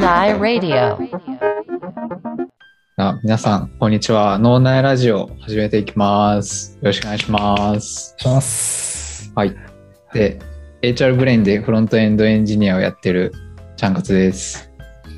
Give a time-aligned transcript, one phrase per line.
[0.00, 0.98] 脳内ラジオ。
[2.98, 4.38] あ皆さん、こんにちは。
[4.38, 6.74] 脳内ラジオ始めていきます。
[6.76, 8.14] よろしくお願いします。
[8.18, 9.32] します。
[9.34, 9.56] はい。
[10.12, 10.38] で、
[10.82, 13.32] HR ブレインでフロントエンドエンジニアをやってる
[13.76, 14.70] ちゃんかつです。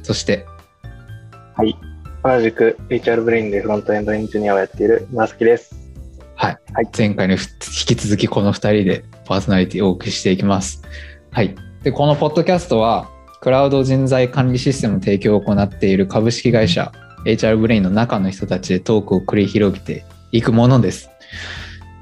[0.04, 0.46] そして、
[1.56, 1.76] はい。
[2.22, 5.74] 同じく HR ブレインでフロントエンドエンジニアをやっている紫です。
[6.36, 6.58] はい。
[6.72, 10.82] はい前回にふ引き続きこの2人でパーソナリティをお送りしていきます。
[11.32, 11.56] はい。
[11.82, 16.92] で、このポッドキャストは、クラウド人材管理システム提供を行っている株式会社
[17.24, 21.10] HR ブレインの中の人たちでトークを繰り広げていくものです。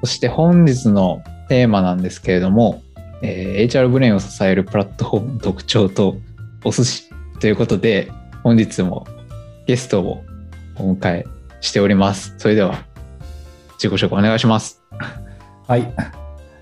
[0.00, 2.82] そして本日のテーマなんですけれども、
[3.22, 6.16] えー HR ブレインを支えるプラットフォームの特徴と
[6.64, 8.10] お寿司ということで、
[8.42, 9.06] 本日も
[9.66, 10.24] ゲストを
[10.76, 11.26] お迎え
[11.60, 12.34] しております。
[12.38, 12.84] それでは
[13.74, 14.82] 自己紹介お願いします。
[15.66, 15.92] はい。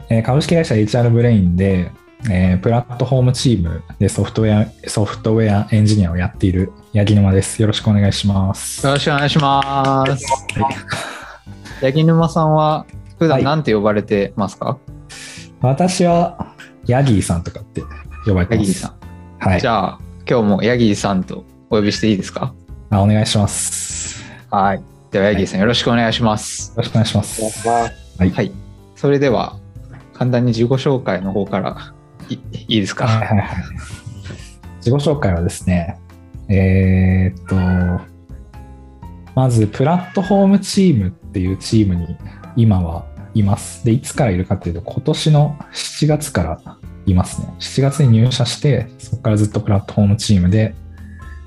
[0.08, 1.90] えー株式会社 HR ブレインで、
[2.30, 7.60] えープラットフォームチームでソフトウェア、ソフトウェアエンジニアをやっている八木沼です。
[7.60, 8.86] よろしくお願いします。
[8.86, 10.26] よろしくお願いします。
[11.80, 12.86] 八木沼さんは
[13.18, 14.78] 普段何て呼ばれてますか、
[15.60, 16.54] 私は
[16.86, 17.82] ヤギーさんとかって
[18.26, 18.68] 呼ばれてます。
[18.68, 18.94] ヤギーさん。
[19.38, 19.68] はいじ。
[19.68, 22.54] ゃあ今日もヤギーさんとお呼びしていいですか？
[22.90, 24.22] あお願いします。
[24.22, 24.82] よはい。
[25.10, 26.72] ではヤギーさんよろしくお願いします。
[26.76, 27.16] ろしくお願いし。
[27.16, 27.68] ます。
[27.68, 27.90] は
[28.24, 28.30] い。
[28.30, 28.52] はい。
[28.96, 29.56] それでは
[30.14, 31.93] 簡単に自己紹介の方から
[32.30, 33.22] いいですか、
[34.78, 35.98] 自己紹介はですね、
[36.48, 38.04] えーっと、
[39.34, 42.16] まず、プラットフォームチームっていうチームに
[42.56, 43.84] 今はいます。
[43.84, 47.52] で、いつからいるかっていうと、今年の7月からいますね。
[47.58, 50.74] 7月に入社して、そこからずっとプラットフォームチームで、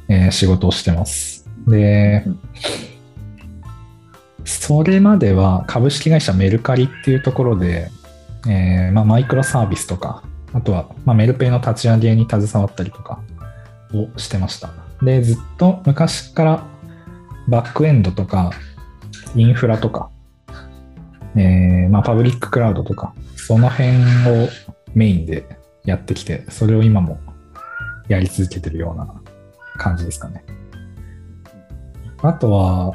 [0.09, 1.49] えー仕事をしてます。
[1.67, 2.25] で、
[4.43, 7.89] それまでは株式会社メルカリっていうところで、
[8.47, 13.19] えーまあ、マイクロサービスとか、あとは、まあ、メルペイの立ち上げに携わったりとか
[13.93, 14.69] をしてました。
[15.01, 16.63] で、ずっと昔から
[17.47, 18.51] バックエンドとか、
[19.35, 20.09] インフラとか、
[21.35, 24.49] えーまあ、パブリッククラウドとか、その辺を
[24.93, 25.47] メインで
[25.85, 27.19] やってきて、それを今も
[28.07, 29.07] やり続けてるような
[29.77, 30.43] 感じですかね。
[32.21, 32.93] あとは、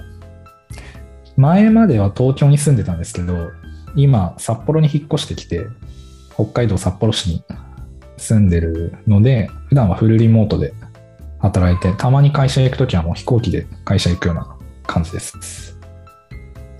[1.36, 3.50] 前までは東京に住んでたんですけど、
[3.94, 5.66] 今、札幌に引っ越してきて、
[6.34, 7.44] 北海道札幌市に
[8.16, 10.74] 住んでるので、普段はフルリモートで
[11.38, 14.56] 働いて、たまに会社行くときはもう飛行機で会社行くような
[14.86, 15.78] 感じです。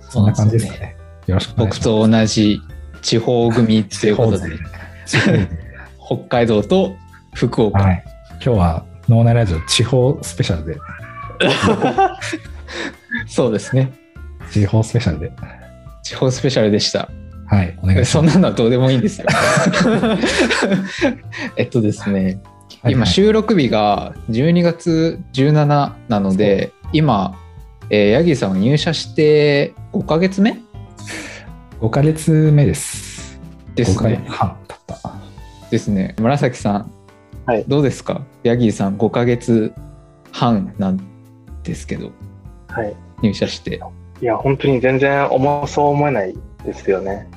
[0.09, 0.95] そんな感じですかね。
[1.27, 1.87] よろしくお願いします。
[1.87, 2.61] 僕と同じ
[3.01, 4.57] 地方組ということで
[6.05, 6.95] 北海道と
[7.33, 8.03] 福岡、はい。
[8.33, 10.79] 今日は脳内ラジオ地方スペシャルで、
[13.27, 13.91] そうですね。
[14.51, 15.31] 地方スペシャルで、
[16.03, 17.09] 地方スペシャルでした。
[17.45, 18.25] はい、お願いしそん。
[18.25, 19.27] なのはどうでもいいんですよ。
[21.57, 22.41] えっとですね、
[22.81, 25.65] はい今収録日が12月17
[26.09, 27.37] なので、今、
[27.89, 30.57] えー、ヤギさんは入社して5ヶ月目
[31.79, 33.39] ？5ヶ月目です。
[33.75, 34.31] 5ヶですね月。
[34.37, 35.13] 半経った。
[35.71, 36.15] ですね。
[36.19, 36.91] 紫さん、
[37.45, 38.21] はいどうですか？
[38.43, 39.71] ヤギさん5ヶ月
[40.31, 40.99] 半なん
[41.63, 42.11] ですけど、
[42.67, 42.93] はい。
[43.21, 43.79] 入社して。
[44.21, 46.35] いや、本当に全然重そう思えない
[46.65, 47.27] ですよね。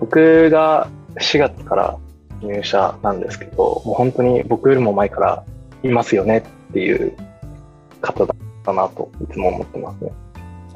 [0.00, 1.98] 僕が4月から
[2.42, 5.44] 入社なんですけど、もう本当に僕よりも前から
[5.82, 7.12] いますよねっていう
[8.00, 8.34] 方だ
[8.72, 10.12] なといつも思ってますね。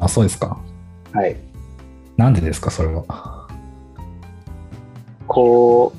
[0.00, 0.58] あ、そうですか。
[1.12, 1.36] はい。
[2.16, 3.48] なんでですか、それは。
[5.26, 5.92] こ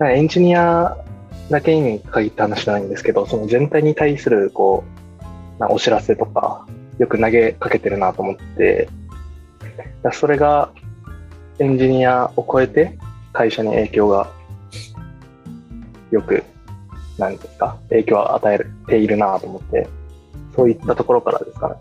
[0.00, 0.96] う、エンジニア
[1.50, 4.84] だけに限った話じゃないんですけど、その全体に対するこ
[5.58, 6.66] う、なお知らせとか、
[6.98, 8.92] よく投げかけてるなと思って、だ
[10.12, 10.70] それが
[11.58, 12.98] エンジニアを超えて
[13.32, 14.30] 会社に影響が
[16.10, 16.44] よく、
[17.18, 19.88] なんですか、影響を与えているなと思って、
[20.54, 21.74] そういったところからですかね。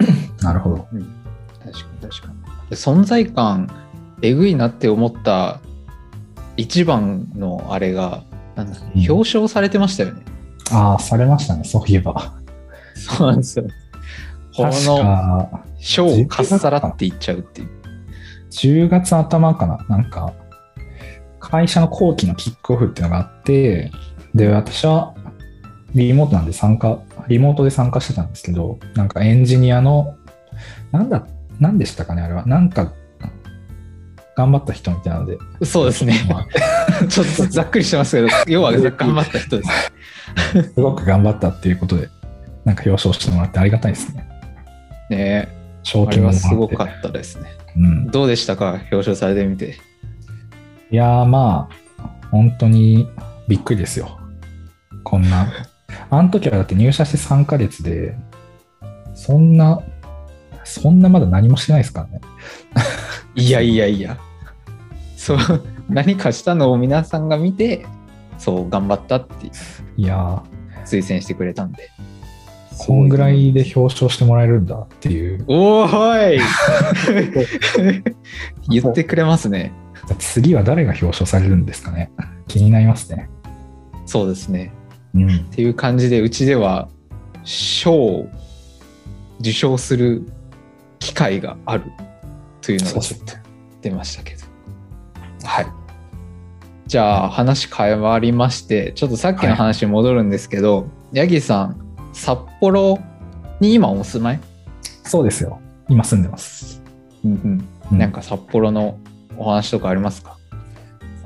[0.42, 0.76] なるほど。
[0.76, 2.70] 確かに確かに。
[2.70, 3.68] で存在感
[4.22, 5.60] えぐいなって思った
[6.56, 8.22] 一番のあれが、
[8.54, 10.22] なんだうん表彰されてましたよね。
[10.72, 12.32] ああ、されましたね、そういえば。
[12.94, 13.64] そうなんですよ。
[14.54, 17.68] こ確のか、賞をかっさらっていっちゃうっていう。
[18.50, 20.32] 10月頭かな、なんか、
[21.38, 23.90] 会社の後期のキックオフっていうのがあって、
[24.34, 25.14] で、私は
[25.94, 30.16] リモートなんで参加、リモートで参加してたんですけど、なんかエンジニアの、
[30.92, 31.26] なんだ、
[31.58, 32.44] なんでしたかね、あれは。
[32.46, 32.92] なんか、
[34.36, 35.38] 頑張った人みたいなので。
[35.64, 36.14] そうですね。
[36.28, 36.46] ま
[37.08, 39.70] ちょっとざっくりしてますけど、要は頑張った人です。
[39.70, 42.08] あ すごく頑張ったっていうことで、
[42.64, 44.28] なんか表彰してもらってありがたいですね。
[45.10, 46.48] ね賞金ももらって。
[46.48, 47.50] すごかったですね。
[47.76, 48.06] うん。
[48.10, 48.72] どうでしたか？
[48.92, 49.76] 表彰されてみて。
[50.90, 53.08] いやーまあ、本当に
[53.48, 54.18] びっくりですよ。
[55.04, 55.48] こんな。
[56.10, 58.16] あの時はだって入社して3ヶ月で、
[59.14, 59.80] そんな、
[60.64, 62.20] そんなまだ何もしてないですからね。
[63.34, 64.18] いやいやいや。
[65.16, 65.38] そう、
[65.88, 67.86] 何かしたのを皆さんが見て、
[68.38, 69.46] そう、頑張ったって
[69.96, 70.42] いやー、
[70.84, 71.90] 推薦してくれたんで。
[72.82, 75.44] こんぐらいで表彰してもらえるんだっていう。
[75.48, 76.40] おーい
[78.70, 79.74] 言ってくれますね。
[80.18, 82.10] 次は誰が表彰されるんですかね。
[82.48, 83.28] 気になりますね。
[84.06, 84.72] そうですね。
[85.14, 85.38] うんっ。
[85.50, 86.88] ていう感じで、うちでは
[87.44, 88.28] 賞を
[89.40, 90.26] 受賞する
[91.00, 91.84] 機会がある
[92.62, 93.34] というのがちょっと
[93.82, 94.40] 出ましたけど。
[95.44, 95.66] はい。
[96.86, 102.98] じゃあ話変わりまして、ちょっとさっきの話に戻るんですけど、ヤギさん、札幌
[103.60, 104.40] に今お住まい、
[105.04, 105.60] そうですよ。
[105.88, 106.82] 今住んでます。
[107.24, 107.32] うん
[107.90, 108.98] うんなんか札幌の
[109.36, 110.36] お話とかありますか？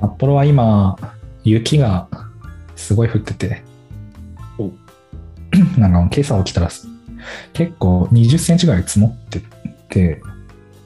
[0.01, 0.97] 札幌は今、
[1.43, 2.07] 雪が
[2.75, 3.63] すごい降ってて
[4.57, 4.71] お、
[5.79, 6.69] なんか今朝起きたら
[7.53, 9.41] 結構20センチぐらい積もって
[9.89, 10.21] て、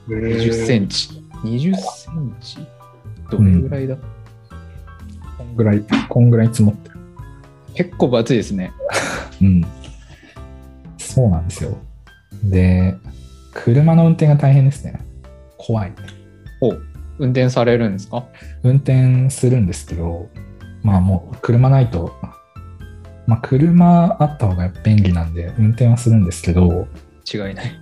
[0.08, 1.24] ?20 センチ。
[1.44, 2.58] 20センチ？
[3.32, 3.96] どれぐらいだ、
[5.38, 6.98] こんぐらい、こんぐらい積もってる。
[7.76, 8.74] 結構分厚いですね。
[9.42, 9.66] うん。
[11.20, 11.78] そうなんですよ。
[12.46, 12.96] で、
[13.54, 15.02] 車の運転が大変ですね。
[15.58, 15.92] 怖い。
[16.62, 16.70] お
[17.18, 18.26] 運転されるんですか？
[18.64, 20.30] 運転するんですけど、
[20.82, 22.16] まあもう車ないと、
[23.28, 26.88] まあ車あった方が便利なんで運転はするんですけど、
[27.32, 27.82] 違いない。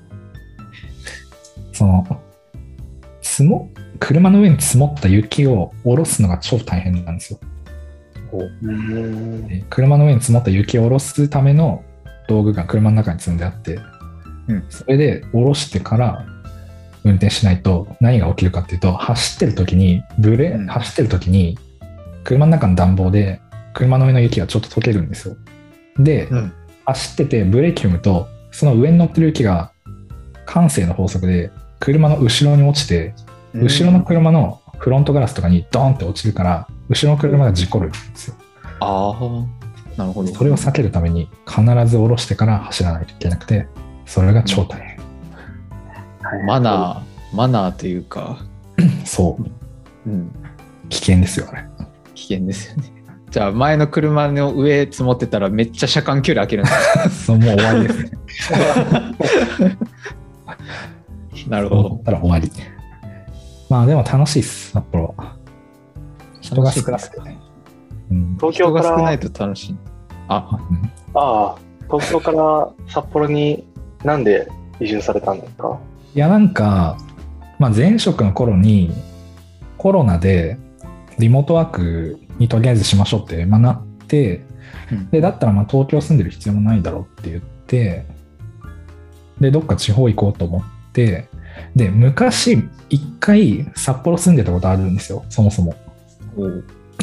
[1.74, 2.20] その、
[3.22, 3.70] 積も、
[4.00, 7.40] 車の上に積もった雪を下ろすのが超大変なんですよ。
[9.70, 11.84] 車の上に積もった雪を下ろすための
[12.28, 13.80] 道具が車の中に積んであって、
[14.48, 14.66] うん。
[14.70, 16.26] それで下ろしてから
[17.04, 20.68] 運転しないと何が起きるかっていうと走ってる時にブレ、うん。
[20.68, 21.58] 走ってる時に
[22.24, 23.42] 車の中の暖房で
[23.74, 25.38] 車の上の雪がちょっと溶けるんですよ。
[25.98, 26.54] で、うん。
[26.86, 29.72] 走っててブレーキ踏むとその上に乗ってる雪が
[30.46, 33.14] 慣性の法則で車の後ろに落ちて
[33.54, 38.36] 後ろの車のフロントガラスとかにドーンって落ちるから後ろの車が事故るんですよ。
[38.80, 39.14] ああ、
[39.98, 40.34] なるほど。
[40.34, 43.68] それを避けるために必ず下ろしてから走らないといけなくて、
[44.06, 44.98] それが超大変。
[46.46, 48.38] マナー、マナーというか、
[49.06, 50.10] そう。
[50.10, 50.32] うん、
[50.90, 51.66] 危険ですよ、あれ。
[52.14, 52.94] 危険ですよね。
[53.32, 56.72] じゃあ、前の車の上積もってたらめっちゃ車間距離開けるんで
[57.10, 58.12] す そう、もう終わりですね。
[61.50, 62.04] なるほどそう思っ。
[62.04, 62.52] たら終わり。
[63.70, 65.36] まあでも楽しいっす、札幌は。
[66.42, 67.38] 人が少なくてね。
[68.12, 68.36] うん。
[68.40, 69.78] 東京から人が少ないと楽しい。
[70.28, 71.58] あ、うんああ、
[71.92, 73.66] 東京から札幌に
[74.04, 74.48] なんで
[74.80, 75.80] 移住されたんですか？
[76.14, 76.98] いや、なんか、
[77.60, 78.92] まあ前職の頃に
[79.78, 80.58] コロナで
[81.18, 84.46] リモートワークにとりあえずしましょうって、まあ、なって、
[84.92, 88.06] うんで、だったらまあ東京住んでる必要もないだろうって言って、
[89.40, 91.30] で、どっか地方行こうと思って、
[91.76, 95.74] で、昔、一回札幌住んでたことあるんですよ、そもそも。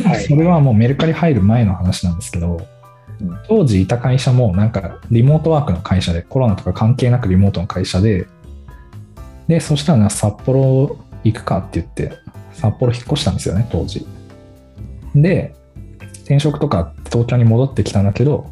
[0.02, 8.26] はいそれはもうメルカリ入る前の話なんですけど、うん当時いた会社もなんかリモートワークの会社で、コロナとか関係なくリモートの会社で、
[9.46, 12.18] で、そしたらな札幌行くかって言って、
[12.52, 14.06] 札幌引っ越したんですよね、当時。
[15.14, 15.54] で、
[16.22, 18.50] 転職とか東京に戻ってきたんだけど、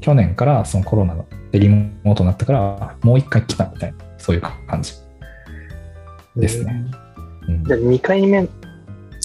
[0.00, 1.16] 去年からそのコロナ
[1.50, 4.92] でリモートになったから、もう一回来たみたいな、そういう感じ
[6.36, 6.84] ですね。
[7.48, 8.48] うんじゃあ2回目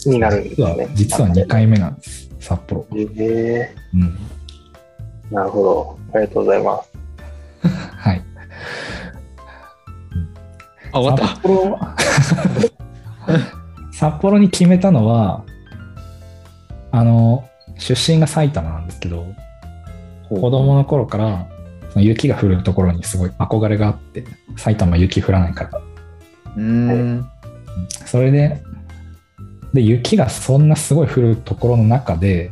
[0.10, 0.88] になるんです実はね。
[0.94, 2.86] 実は2回目なんです、札幌。
[2.96, 4.18] ええうん
[5.32, 6.00] なるほど。
[6.14, 6.92] ありがとうございます。
[7.96, 8.22] はい。
[10.92, 11.28] あ、終わった。
[11.28, 11.80] 札幌
[13.94, 15.44] 札幌に決めたのは、
[16.92, 17.46] あの、
[17.78, 19.26] 出身が埼玉なんですけど、
[20.30, 21.48] 子供の頃から
[21.92, 24.26] その雪が降るところにすごい憧れがあって、
[24.58, 25.82] 埼玉雪降らないから。
[26.58, 27.30] うーん。
[28.06, 28.62] それで、
[29.74, 32.52] で、雪がそんなすごい降るところの中で、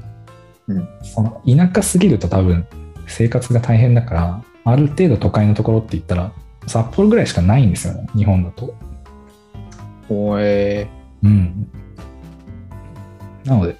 [0.67, 2.67] うんその田舎すぎると多分
[3.07, 6.31] 生活が大変だから、ある程度都会のところって言ったら、
[6.67, 8.75] 札幌ぐらいしかないんですよね、日本だと。
[10.09, 10.87] おえ
[11.23, 11.69] うん。
[13.45, 13.75] なので、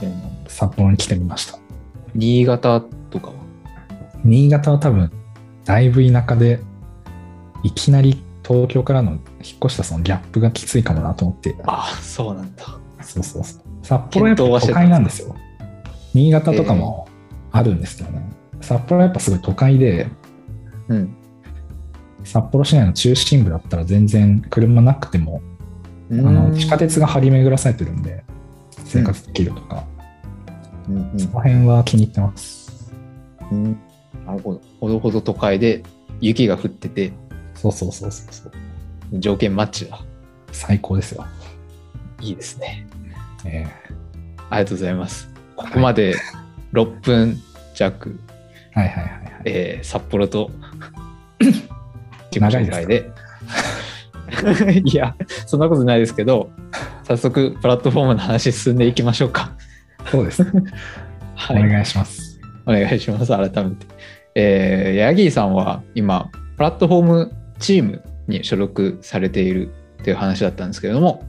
[0.00, 0.12] ー、
[0.48, 1.58] 札幌に来てみました。
[2.14, 2.80] 新潟
[3.10, 3.34] とかは？
[4.24, 5.12] 新潟は多分、
[5.64, 6.60] だいぶ田舎で、
[7.62, 9.20] いきなり東京からの引っ
[9.64, 12.64] 越したそのギャップがきついかもなと思って、ああ、そうなんだ。
[13.02, 13.62] そうそうそう。
[13.82, 15.34] 札幌はやっぱ都会なんですよ。
[16.14, 17.08] 新潟とかも
[17.50, 18.22] あるんですけどね。
[18.60, 20.08] 札幌はやっぱすごい都会で、
[20.88, 21.16] うん。
[22.24, 25.42] 札幌市内の中心部だったら全然車なくても、
[26.10, 28.24] ああの地下鉄が張り巡らされてるんで、
[28.84, 29.84] 生活できるとか、
[30.88, 32.92] うんうんその辺は気に入ってます。
[33.50, 33.78] うん、
[34.24, 34.60] なるほど。
[34.80, 35.82] ほどほど都会で
[36.20, 37.12] 雪が降ってて、
[37.56, 38.52] そうそうそうそうそう。
[39.18, 40.00] 条件マッチだ。
[40.52, 41.26] 最高ですよ。
[42.20, 42.86] いいですね。
[43.44, 43.66] え
[44.50, 45.28] ありがとうございます。
[45.56, 46.14] ここまで
[46.72, 47.40] 6分
[47.74, 49.42] 弱、ーはいはいはいはい。
[49.46, 50.50] えー札幌と
[51.40, 51.52] 自
[52.30, 52.76] 己長いですか？
[52.78, 53.10] 紹介で。
[54.84, 55.14] いや、
[55.46, 56.50] そんなことないですけど、
[57.04, 59.52] 早速プラットフォームの話進んでいきましょうか。
[60.10, 60.42] そうです。
[61.36, 61.64] はい。
[61.64, 62.40] お願いします。
[62.66, 63.86] お願いします、改めて。
[64.34, 69.70] えー、ヤギーさんは今、プラットフォームチームに所属されている
[70.02, 71.24] という話だったんですけれども、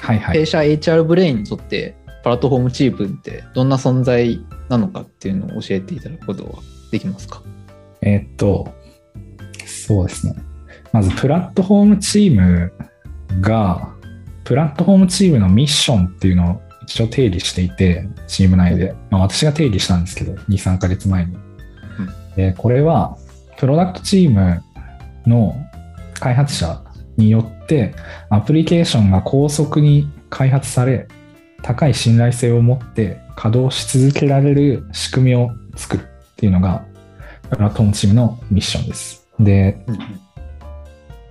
[0.00, 0.38] はいはい。
[0.38, 7.42] 弊社 HR ブレインにとって、プラットフォームチームってどんな存在なのかっていうのを教えていただくことはできますか？
[8.00, 8.68] えーっと、
[9.66, 10.34] そうですね。
[10.92, 12.72] まず、プラットフォームチーム
[13.40, 13.92] が、
[14.44, 18.94] プラットフォームチームのミッションっていうのを一応定義していて、チーム内で。
[19.10, 21.36] まあ、私が定義したんですけど、2、3ヶ月前に。
[22.36, 23.16] でこれは、
[23.58, 24.62] プロダクトチーム
[25.26, 25.54] の
[26.20, 26.82] 開発者
[27.16, 27.94] によって、
[28.30, 31.08] アプリケーションが高速に開発され、
[31.62, 36.84] 高い信頼性を持って稼働し続けられる仕組みを作るっていうのが、
[37.50, 39.26] プラットフォームチームのミッションです。
[39.38, 39.84] で、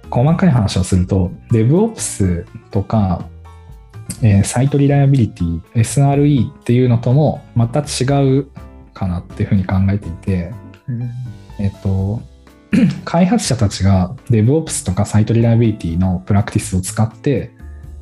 [0.10, 3.28] 細かい話をすると、DevOps とか、
[4.22, 8.48] えーサイトリライアビリティ、SRE っていうのともまた違う
[8.94, 10.54] かなっていうふうに考えていて、
[11.60, 12.22] えっと、
[13.06, 17.52] 開発者たちが DevOps とかサイトリライビリティのプラクティスを使って、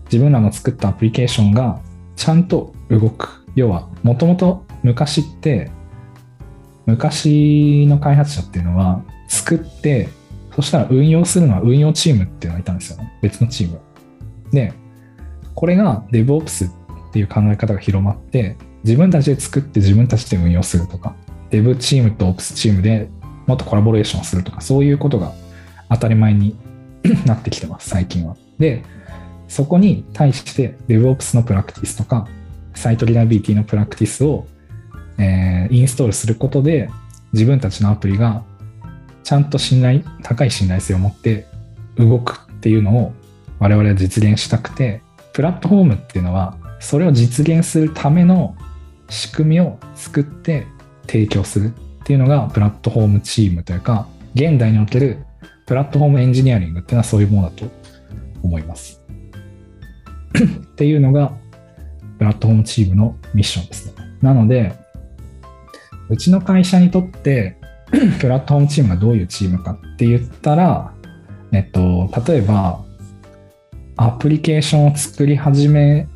[0.05, 1.81] 自分らの作ったアプリケーションが
[2.15, 3.45] ちゃんと動く。
[3.55, 5.71] 要は、もともと昔って、
[6.85, 10.09] 昔の開発者っていうのは作って、
[10.55, 13.17] そしたら運用するのは運用チームっていうのがいたんですよね。
[13.21, 13.79] 別のチーム。
[14.51, 14.73] で、
[15.53, 21.15] これが DevOps っていう考え方が広まって、自分たちで作って自分たちで運用するとか、
[21.49, 23.09] Dev チームと Ops チームで
[23.51, 25.33] もっとコラボレーションするとか、そういうことが
[25.89, 26.55] 当たり前に
[27.27, 28.37] なってきてます、最近は。
[28.59, 28.83] で、
[29.49, 32.29] そこに対して DevOps のプラクティスとか、
[32.73, 34.47] サイトリラビリティのプラクティスを、
[35.17, 36.89] えーインストールすることで、
[37.33, 38.43] 自分たちのアプリが
[39.23, 41.45] ちゃんと信頼、高い信頼性を持って
[41.97, 43.13] 動くっていうのを
[43.59, 45.01] 我々は実現したくて、
[45.33, 48.55] プラットフォームっていうのは、それを実現するための
[49.09, 50.67] 仕組みを作って
[51.05, 55.23] 提供するっていうのがプラットフォームチームというか、現代における
[55.67, 57.65] プラットフォームエンジニアリングっていうのはそういうものだと
[58.41, 59.01] 思います。
[60.33, 61.33] っていうのが、
[62.17, 63.93] プラットフォームチームのミッションですね。
[64.21, 64.73] なので、
[66.09, 67.57] うちの会社にとって、
[68.19, 70.93] プラットフォームチームがどういうチームかって言ったら、
[71.51, 72.83] えっと、例えば、
[73.97, 76.07] アプリケーションを作り始め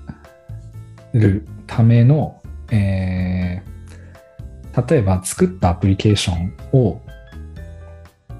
[1.14, 3.75] るための、えー
[4.90, 7.02] 例えば作ったアプリケーションを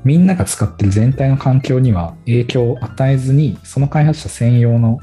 [0.06, 5.00] みんなが使ってる全体の環境には影響を与えずに、その開発者専用の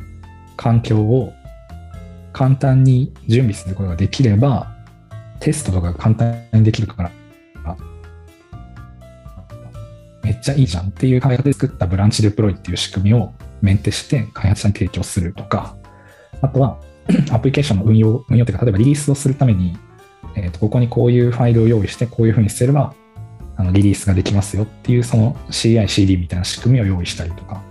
[0.56, 1.32] 環境を
[2.32, 4.72] 簡単に準備することができれば、
[5.40, 7.10] テストとかが簡単にできるから、
[10.22, 15.76] めっちゃいいじゃんっていう開発で作ったブランチデプロイっていう仕組みをメンテして開発者に提供するとか、
[16.42, 16.78] あとは
[17.32, 19.76] アプリケーションの運用、運用というか、例えばリリースをするために、
[20.34, 22.94] えーとここにこういうファイルを用意して、こういうふうにすれば、
[23.56, 27.62] あのリリースができますよっていう、その CI、CD みたいな仕組みを用意したりとか、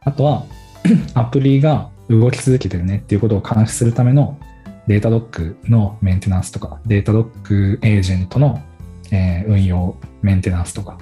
[0.00, 0.44] あとは、
[1.14, 4.38] アプリが動き続けてるねっていうことを監視するための
[4.86, 8.62] データドックのメンテナンスとか、データドックエージェントの、
[9.10, 10.98] え運用、メンテナンスとか、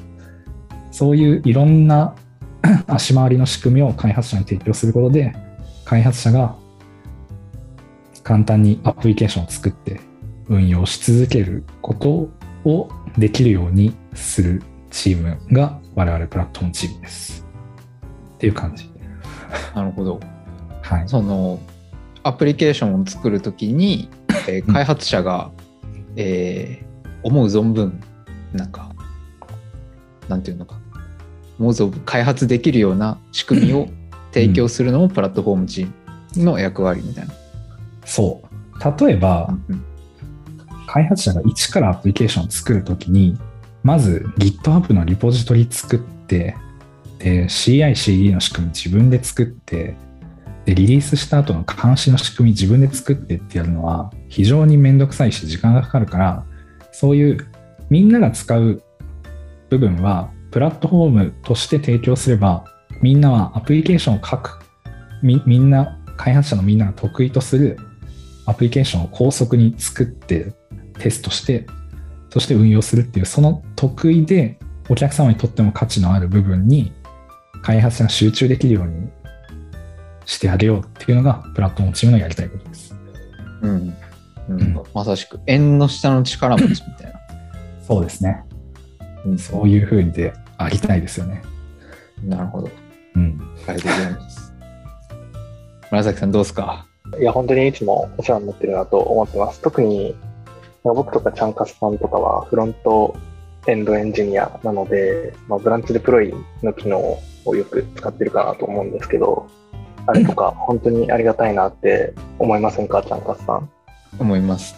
[0.91, 2.15] そういういろんな
[2.87, 5.35] 足回りの仕組みを開発者に提供することで、
[5.85, 6.57] 開発者が
[8.23, 10.01] 簡単にアプリケーションを作って
[10.49, 12.29] 運用し続けること
[12.69, 17.47] をできるようにするチームが我々プラットフォームチームです。
[18.35, 18.91] っていう感じ。
[19.75, 20.21] なるほど。
[20.83, 21.09] はい。
[21.09, 21.61] その
[22.23, 24.09] アプリケーションを作るときに、
[24.49, 25.51] えーうん開発者が、
[26.17, 26.85] えー
[27.25, 28.01] 思う存分
[28.53, 28.95] なんか
[30.29, 30.79] なんていうのか
[31.59, 33.89] 思う存分開発できるような仕組みを
[34.33, 37.33] 提供するのもプラットフォームチームの役割みたいな。
[38.05, 39.05] そう。
[39.07, 39.85] 例えば、うん
[40.95, 43.37] 開発者が一からアプリケーションを作るときに、
[43.83, 46.55] まず GitHub のリポジトリ作って、
[47.19, 49.97] で CI、CD の仕組み自分で作って、
[50.65, 56.47] で、リリースした後の監視の仕組み自分で作ってってやるのは非常にめんどくさいし時間がかかるから、
[56.93, 57.45] そういう
[57.91, 58.81] みんなが使う
[59.71, 62.67] 部分はプラットフォームとして提供すれば、
[63.03, 64.61] みんなはアプリケーションを書く、
[65.25, 67.81] みみんな、開発者のみんなが得意とする
[68.47, 70.55] アプリケーションを高速に作って
[70.99, 71.67] テストして、
[72.31, 74.59] として運用するっていう、その得意で
[74.89, 76.93] お客様にとっても価値のある部分に
[77.63, 79.09] 開発者が集中できるように
[80.27, 82.95] してあげようっていうのがプラットフォームチームのやりたいことです。
[83.63, 83.71] うん。
[84.49, 87.21] うんうんまさしく、縁の下の力持ちみたいな。
[87.87, 88.43] そうですね。
[89.25, 91.43] うんそういう風でありたいですよね。
[92.23, 92.71] なるほど。
[93.17, 93.41] うん。
[93.67, 94.53] ありがとうございます。
[95.91, 96.87] 紫さんどうですか？
[97.19, 99.61] いや、本当にいつもお世話になってるなと思ってます。
[99.61, 100.15] 特に、
[100.93, 103.17] 僕とかチャンカスさんとかはフロント
[103.67, 109.47] エンドエンジニアなので、まあ、ブランチデプロイの機能をよく使ってるかなと思うんですけど、
[110.07, 113.71] あれとか 本当にありがたいなって思いませんか、チャンカスさん？
[114.19, 114.75] 思います。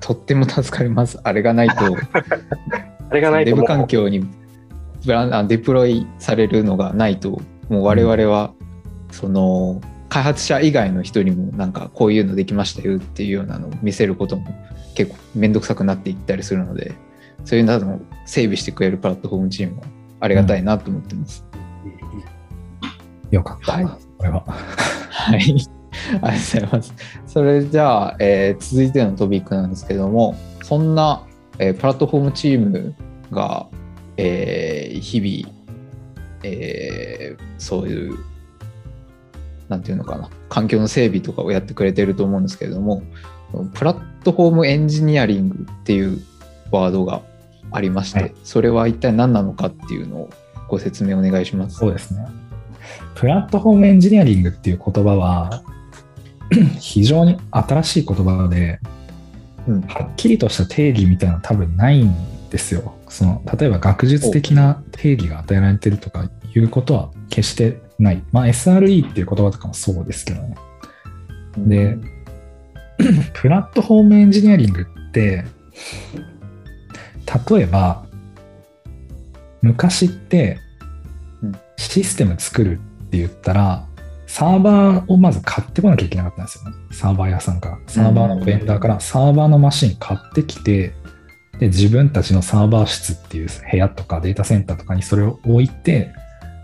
[0.00, 1.18] とっても助かります。
[1.22, 1.74] あれがないと、
[3.08, 4.20] あれがないデブともう環境に
[5.06, 8.52] ブランあデプロイされるのがないと、もう我々は、
[9.10, 14.46] その、開発者以外の人にもなんかこういうのできましたよっていうようなのを見せることも
[14.98, 16.92] 結構めんどくさくなっていったりするので、
[17.44, 19.86] そういうのを整備してくれるプラットフォームチームは
[20.18, 21.44] ありがたいなと思ってます。
[23.30, 23.72] よかった。
[23.74, 23.84] はい
[24.18, 24.40] これは。
[24.44, 25.38] はい。
[25.38, 25.58] ありがと
[26.18, 26.94] うございます。
[27.28, 31.24] それじゃあ、えー続いてのトピックなんですけども、そんな、
[31.60, 32.96] えープラットフォームチーム
[33.30, 33.68] が、
[34.16, 35.54] えー日々、
[36.42, 38.18] えーそういう、
[39.68, 43.04] なんていうのかな、環境の整備とかをやってくれてると思うんですけれども、
[43.74, 46.20] プラットフォームエンジニアリングっていう
[46.70, 47.22] ワードが
[47.70, 50.30] ありまして、はいそれは一体何なのかっていうのを
[50.68, 51.76] ご説明お願いします。
[51.76, 52.26] そうですね。
[53.14, 55.62] プラットフォームエンジニアリングっていう言葉は、
[56.78, 58.80] 非常に新しい言葉で、
[59.66, 62.14] うんはっきりとした定義みたいなの多分ないん
[62.50, 62.94] ですよ。
[63.08, 68.22] その例えば学術的な定義が与えられてるとかいうことは決してない。
[68.32, 70.56] まあ SRE っていう言葉とかもそうですけどね。
[71.58, 71.98] で、
[73.34, 75.44] プラットフォームエンジニアリングって、
[77.50, 78.04] 例えば、
[79.62, 80.58] 昔って
[81.42, 83.86] うんシステム作るって言ったら、
[84.26, 86.76] サーバーをまず買ってこなきゃいけなかったんですよね。
[86.92, 87.78] サーバー屋さんから。
[87.86, 90.92] サーバーのベンダーからサーバーのマシン買ってきて、
[91.58, 96.12] で、自分たちのサーバー室っていう部屋とかデータセンターとかにそれを置いて、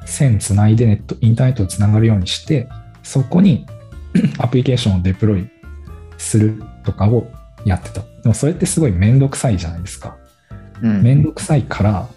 [0.05, 2.69] 線つないでネット、インターネットとつながるようにして、
[3.03, 3.67] そこに
[4.39, 5.49] アプリケーションをデプロイ
[6.25, 7.27] するとかを
[7.65, 8.01] やってた。
[8.01, 10.17] でもそれってすごいめんどくさいじゃないですか。
[10.83, 12.09] うんめんどくさいから、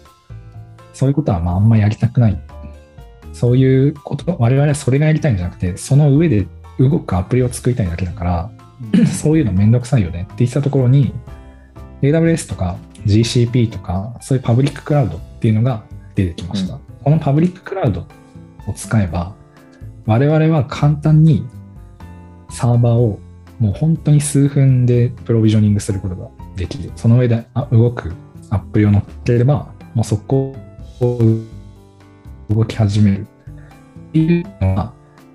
[0.92, 2.40] そういうことはまああんまやりたくない。
[3.32, 6.46] そういうこと、我々はそれがやりたいんじゃなくて、その上で
[6.78, 8.50] 動くアプリを作りたいだけだから、
[9.06, 11.14] そういうのめんどくさいよねって言ってたところに、
[12.02, 16.74] AWS とか GCP とか、そういうパブリッククラウドっていうのが出てきました。
[16.74, 18.06] うこのパブリッククラウド
[18.66, 19.34] を使えば、
[20.06, 21.46] 我々は簡単に
[22.50, 23.20] サーバーを
[23.58, 26.92] もう本当に数分でプロビジョニングすることができる。
[26.96, 28.12] その上であ動く
[28.50, 30.54] アプリを乗っければ、もうそこ
[31.00, 31.18] を
[32.48, 34.92] 動き始めるっていうのが、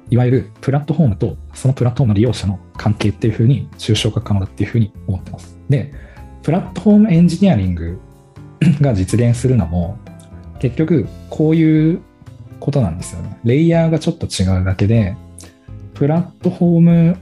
[0.10, 5.58] いわゆるプラットフォームとそのプラットフォームの利用者の関係っていうふうに抽象化可能だっていうふうに思ってます。
[5.70, 5.94] で、
[6.44, 8.00] プラットフォームエンジニアリング
[8.82, 9.98] が実現するのも、
[10.60, 12.02] 結局こういう
[12.60, 13.38] ことなんですよね。
[13.44, 15.16] レイヤーがちょっと違うだけで、
[15.94, 17.18] プラットフォーム、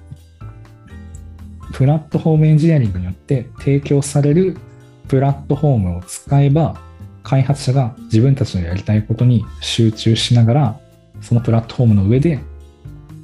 [1.74, 4.58] プラットフォームエンジニアリングによって提供される
[5.08, 6.80] プラットフォームを使えば、
[7.24, 10.80] 開発者が自分たちのやりたいことに集中しながら、
[11.22, 12.40] そのプラットフォームの上で、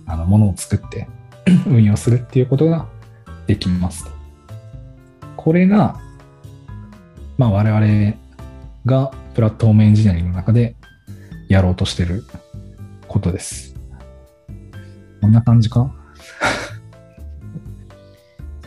[0.06, 1.08] あの、ものを作って
[1.66, 2.88] 運用するっていうことが
[3.48, 4.12] できますと。
[5.36, 6.00] これが、
[7.38, 8.18] まあ我々
[8.86, 10.76] がプラットフォームエンジニアリングの中で
[11.48, 12.24] やろうとしてる
[13.08, 13.76] ことです。
[15.22, 15.94] こんな感じか？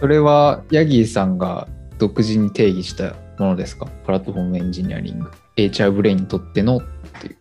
[0.01, 3.87] それはヤギーさんが独自に定義したものですか？
[4.07, 5.31] プラットフォームエンジニアリング。
[5.57, 6.81] HR ブレインにとってのっ
[7.21, 7.37] ていう。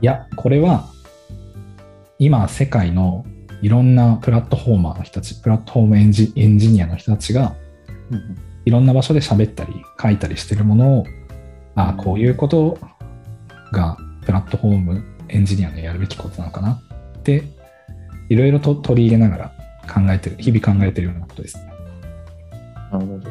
[0.00, 0.88] いや、これは
[2.20, 3.26] 今世界の
[3.62, 7.56] いろんなプラットフォーマーの人たち、プラットフォームエンジエンジニアの人たちが
[8.64, 11.06] いろんな場所で喋ったり書いたりしてるものを、
[11.74, 12.78] ああ、こういうこと
[13.72, 16.80] がプラットフォームエンジニアのやるべきことなのかな
[17.18, 17.42] って、
[18.28, 19.52] いろいろと取り入れながら
[19.92, 21.71] 考えてる、日々考えてるようなことですね。
[22.92, 23.30] なるほど。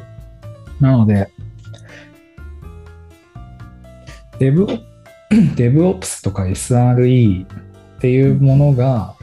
[0.79, 1.29] なので、
[4.39, 4.67] デブ、
[5.55, 7.47] デブオプスとか SRE っ
[7.99, 9.15] ていうものが、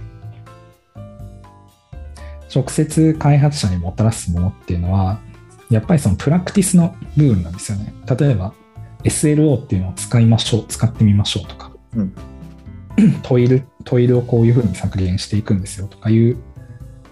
[2.54, 5.20] 直接開発者にもたらすものっていうのは、
[5.70, 7.92] やっぱりそのプラクティスの部分なんですよね。
[8.18, 8.54] 例えば、
[9.04, 12.14] SLO っていうのを使いましょう、使ってみましょうとか、うん
[13.22, 16.36] トイル、トイルをこういうふうに削減していくんですよとかいう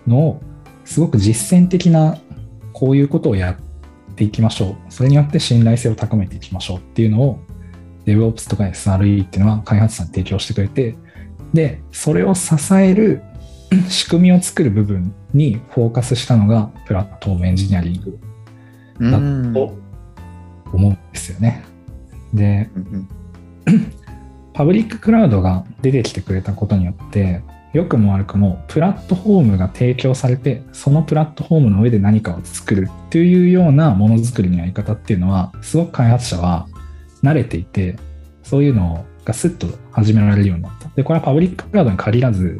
[0.06, 0.42] のを、
[0.84, 2.18] すごく実践的な
[2.76, 3.56] こういうことをやっ
[4.16, 4.76] っていきましょう。
[4.88, 7.38] それによって信頼性を高めていきましょうっていうのを
[8.06, 10.96] DevOps とか SRE っていうのは開発者に提供してくれて、
[11.52, 13.22] で、それを支える
[13.88, 18.18] 仕組みを作る部分にフォーカスしたのがプラットフォームエンジニアリング
[19.10, 19.76] だうんと
[20.72, 21.62] 思うんですよね。
[22.32, 23.08] で、うん
[24.54, 27.42] パブリッククラウドが出てきてくれたことによって、
[27.76, 36.66] 良くも悪くもプラットフォームが提供されて、そのプラットフォームの上で何かを作るっていうようなものづくりのやり方っていうのは、すごく開発者は
[37.22, 37.98] 慣れていて、
[38.42, 40.88] そういうのがスッと始められるようになった。
[40.96, 42.58] で、これはパブリッククラウドに限らず、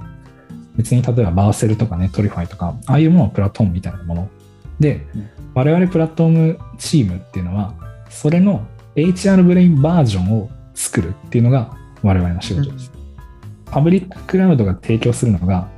[0.76, 4.28] 別に例えば Vercel とか Netlify とか、ああいうものをプラットフォームみたいなもの。
[4.80, 5.06] で、
[5.54, 7.72] 我々プラットフォームチームっていうのは、
[8.10, 12.95] それの HR ブレインバージョンを作るっていうのが我々の仕事です。
[13.70, 15.68] パブリッククラウドが提供するのが、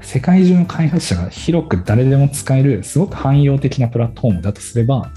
[0.00, 5.10] 世界中の開発者が広く誰でも使える、すごく汎用的なプラットフォームだとすれば、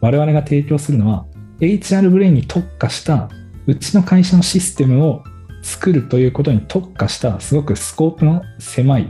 [0.00, 1.26] 我々が提供するのは、
[1.60, 3.28] HR ブレインに特化した、
[3.66, 5.22] うちの会社のシステムを
[5.62, 9.08] 作るということに特化した、すごくスコープの狭い、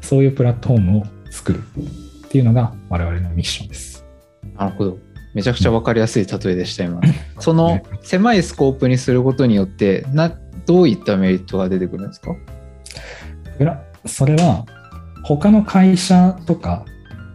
[0.00, 1.62] そういうプラットフォームを作る
[2.24, 4.04] っていうのが我々のミッションです。
[4.56, 4.98] なるほど。
[5.34, 7.00] めちゃくちゃわかりやすい例えでした、今。
[7.38, 10.32] その狭いスコープにすることによって、な
[10.66, 12.34] どういったメリットが出てくるんですか？
[14.06, 14.66] それは
[15.24, 16.84] 他の会社とか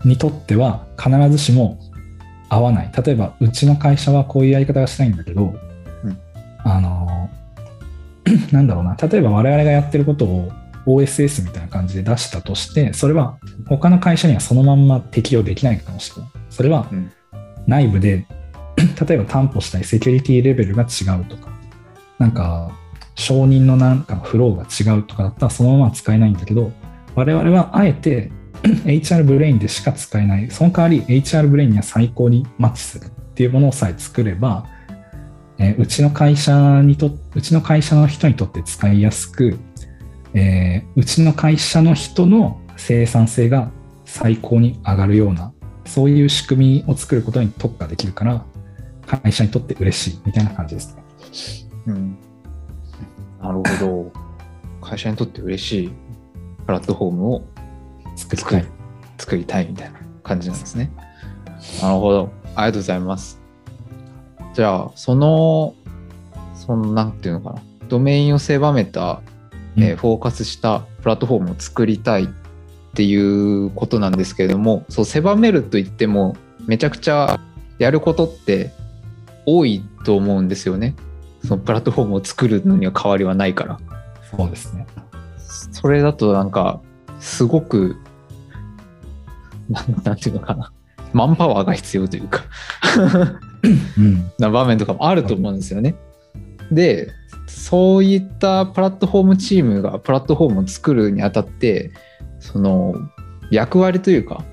[0.04, 1.80] にとっては必ずしも
[2.50, 2.92] 合わない。
[3.06, 5.54] 例えば、うちの会社はこういうやり方がしたいんだけど、
[6.04, 6.18] うん。
[6.64, 7.30] あの、
[8.52, 10.52] なんだろうな、例えば我々がやってることを
[10.86, 13.38] OSS みたいな感じで出したとして、それは
[13.68, 16.32] 他の会社にはそのまんま適用できないかもしれない。
[16.50, 17.12] それはうん。
[17.68, 18.26] 内部で、
[19.08, 21.50] 例えば担保したいセキュリティレベルが違うとか、
[22.20, 22.72] なんか
[23.18, 26.72] 承認のなんかフローが違うとかだったらそのまま使えないんだけど、
[27.16, 28.32] 我々はあえて
[28.86, 34.68] HR ブレインでしか使えない、その代わり HR ブレインには最高にマッチするっていうものをさえ作れば、
[35.58, 39.58] えーうちの会社にと、うちの会社の人にとって使いやすく、
[40.36, 43.72] えーうちの会社の人の生産性が
[44.06, 45.54] 最高に上がるような、
[45.86, 48.46] そういう仕組みを作ることに特化できるから、
[49.08, 51.04] 会社にとって嬉しいみたいな感じですね。
[51.88, 52.27] うん。
[53.42, 54.12] なるほど。
[54.82, 55.92] 会社にとって嬉しい
[56.66, 57.44] プラットフォームを
[58.16, 58.66] 作りたい。
[59.18, 60.92] 作りたいみたいな感じなんですね。
[61.82, 62.32] なるほど。
[62.56, 63.40] ありがとうございます。
[64.54, 65.76] じゃあ、その、
[66.56, 67.62] その、なんていうのかな。
[67.90, 69.22] ドメインを狭めた、
[69.78, 72.28] えーうんフォーカスしたプラットフォームを作りたいっ
[72.96, 77.40] ていうことなんですけれども、そう、狭めると言っても、めちゃくちゃ
[77.78, 78.72] やることって
[79.46, 80.96] 多いと思うんですよね。
[81.46, 83.80] そのプラットフォームを作るのには変わりはないから。
[84.36, 84.86] そうですね。
[85.72, 86.82] それだとなんか、
[87.20, 87.98] すごく、
[89.70, 90.72] なんていうのかな。
[91.14, 92.44] マンパワーが必要というか、
[93.98, 94.32] うん。
[94.38, 95.96] な場面とかもあると思うんですよね。
[96.72, 97.12] で、
[97.48, 101.92] そういったプラットフォームチームがプラットフォームを作るにあたって、
[102.40, 102.96] その
[103.52, 104.44] 役割というか、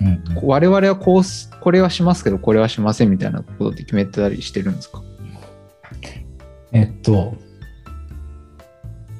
[0.00, 5.02] うんうん我々はこうす、これはしますけど、これはしませんみたいなことって決めてたりしてるんですか？
[6.72, 7.34] えっと、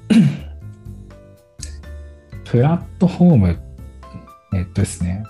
[2.44, 3.58] プラットフォーム、
[4.54, 5.24] えっとですね、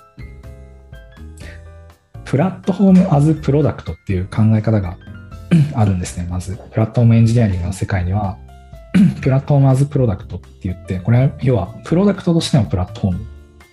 [2.25, 4.97] プラットフォームアズプロダクトっていう考え方が
[5.75, 6.59] あるんですね、まず。
[6.71, 8.39] プラットフォームエンジニアリングの世界には、
[9.21, 13.23] プラットフォームアズプロダクトって言って、これは要はプロダクトとしてのプラットフォームっ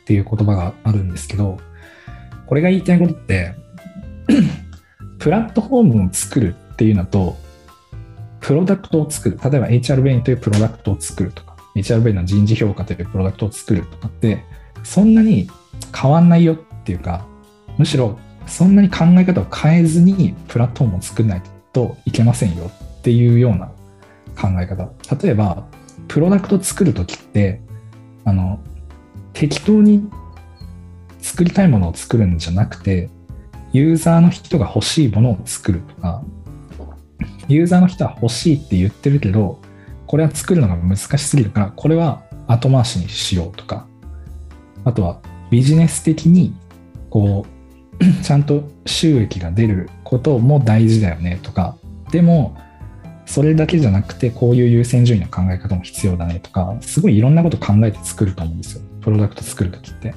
[0.05, 1.59] ていう言葉があるんですけど、
[2.45, 3.53] これが言いたいことって、
[5.19, 7.37] プラットフォームを作るっていうのと、
[8.39, 9.39] プロダクトを作る。
[9.43, 14.43] 例えば HR ブレインというプロダクトを作るとか、HR ブレインの人事評価というプロダクトを作るとかって、
[14.83, 15.49] そんなに
[15.95, 17.25] 変わんないよっていうか、
[17.77, 21.41] むしろそんなに考え方を変えずにプラットフォームを作らない
[21.73, 23.67] といけませんよっていうような
[24.39, 24.89] 考え方。
[25.21, 25.67] 例えば、
[26.07, 27.61] プロダクトを作るときって、
[28.23, 28.59] あの、
[29.33, 30.09] 適当に
[31.19, 33.09] 作りたいものを作るんじゃなくて、
[33.73, 36.23] ユーザーの人が欲しいものを作るとか、
[37.47, 39.59] ユーザーの人は欲しいって言ってるけど、
[40.05, 43.87] これは作るのが難しすぎるから、これは後回しにしようとか、
[44.85, 46.53] あとはビジネス的に、
[47.09, 47.45] こ
[47.99, 51.77] う、 ちゃんと収益が出ることも大事だよねとか、
[52.11, 52.57] でも、
[53.25, 58.81] それだけじゃなくて、こういう優先順位の考え方も必要だねとか、すごいいろんなこと考えて作ると思うんですよ。
[59.01, 60.15] プロダクト作るときって。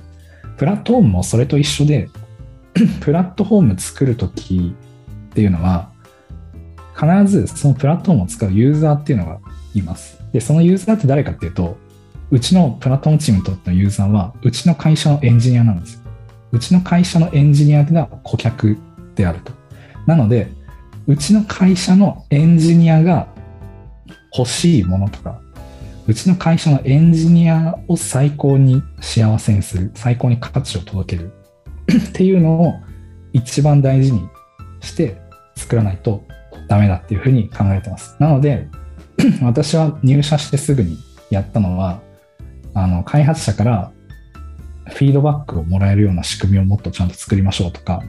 [0.56, 2.08] プラットフォームもそれと一緒で、
[3.00, 4.74] プラットフォーム作るとき
[5.30, 5.89] っていうのは、
[7.00, 9.40] 必ずそのプラットフォームを使うユーザーっていうのが
[9.74, 10.20] います。
[10.32, 11.78] で、そのユーザーって誰かっていうと、
[12.30, 16.00] うちのプラットフォームチームにとってのユーザーは、うちの会社のエンジニアなんですよ。
[16.52, 18.76] うちの会社のエンジニアが顧客
[19.14, 19.52] であると。
[20.06, 20.48] なので、
[21.06, 23.28] うちの会社のエンジニアが
[24.36, 25.40] 欲しいものとか、
[26.06, 31.32] うちの会社のエンジニアを最高に幸せにする、最高に価値を届ける
[31.98, 32.74] っていうのを
[33.32, 34.28] 一番大事に
[34.80, 35.16] して
[35.56, 36.24] 作らないと
[36.70, 38.14] ダメだっていうふうに考えてます。
[38.20, 38.68] なので、
[39.42, 40.96] 私は入社してすぐに
[41.28, 42.00] やったのは、
[42.74, 43.92] あの、開発者から
[44.86, 48.04] フィードバックをもらえるような仕組みをもっとちゃんと作りましょうとか、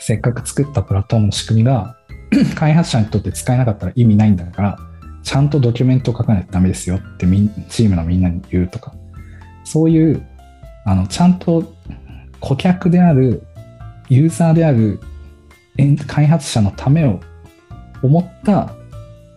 [0.00, 1.96] せっかく作ったプラットフォームの仕組みが
[2.56, 4.78] 開発者にとって使えなかったら意味ないんだから、
[5.22, 7.26] ちゃんとドキュメントを書かないとダメですよって
[7.68, 8.92] チームのみんなに言うとか、
[9.62, 10.26] そういう、
[10.84, 11.72] あの、ちゃんと
[12.40, 13.44] 顧客である、
[14.08, 14.98] ユーザーである
[16.08, 17.20] 開発者のためを
[18.02, 18.74] 思った、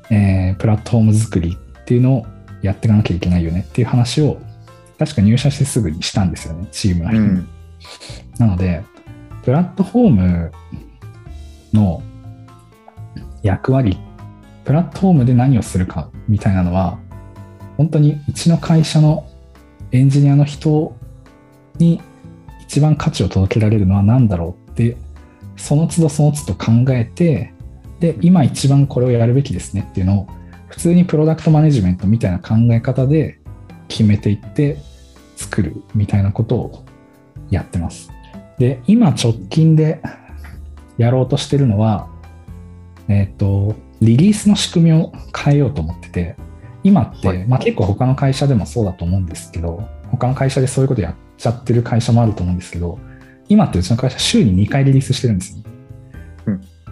[0.10, 2.26] えー、プラットフォーム作りっていうのを
[2.62, 3.66] やっていかなきゃいけないよね。
[3.68, 4.40] っていう話を
[4.98, 7.28] 確か入社してすぐにしたんですよね、チームの人に。
[7.28, 7.48] うん、
[8.40, 8.84] なので、
[9.44, 10.52] プラットフォーム
[11.74, 12.02] の
[13.44, 13.98] 役割、
[14.64, 16.98] プラットフォームで何をするかみたいなのは、
[17.78, 19.28] 本当にうちの会社の
[19.92, 20.96] エンジニアの人
[21.78, 22.02] に
[22.64, 24.98] 一番価値を届けられるのは何だろうって、
[25.58, 27.54] その都度その都度考えて、
[28.00, 30.28] で、今一番これをやるべきですねっていうのを、
[30.68, 33.40] 普通にプロダクトマネジメントみたいな考え方で
[33.88, 34.78] 決めていって
[35.36, 36.86] 作るみたいなことを
[37.50, 38.12] やってます。
[38.58, 40.02] で、今直近で
[40.98, 42.10] やろうとしてるのは、
[43.08, 46.36] えっ、ー、と、リリースの仕組みを変えようと思ってて、
[46.84, 53.00] 今って、はい、まあ結構他の会社でもそうだと思うんですけど、他の会社でそういうことやっちゃってる会社もあると思うんですけど、
[53.50, 55.65] 今ってうちの会社週に2回リリースしてるんですよ、うん、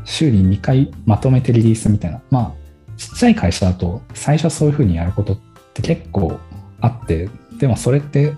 [0.06, 2.22] 週に2回まとめてリリースみたいな。
[2.30, 2.54] まあ、
[2.98, 5.38] ちっちゃい会社だと最初はそういうふうにやることっ
[5.74, 6.39] て結構
[6.82, 8.34] あって、でもそれって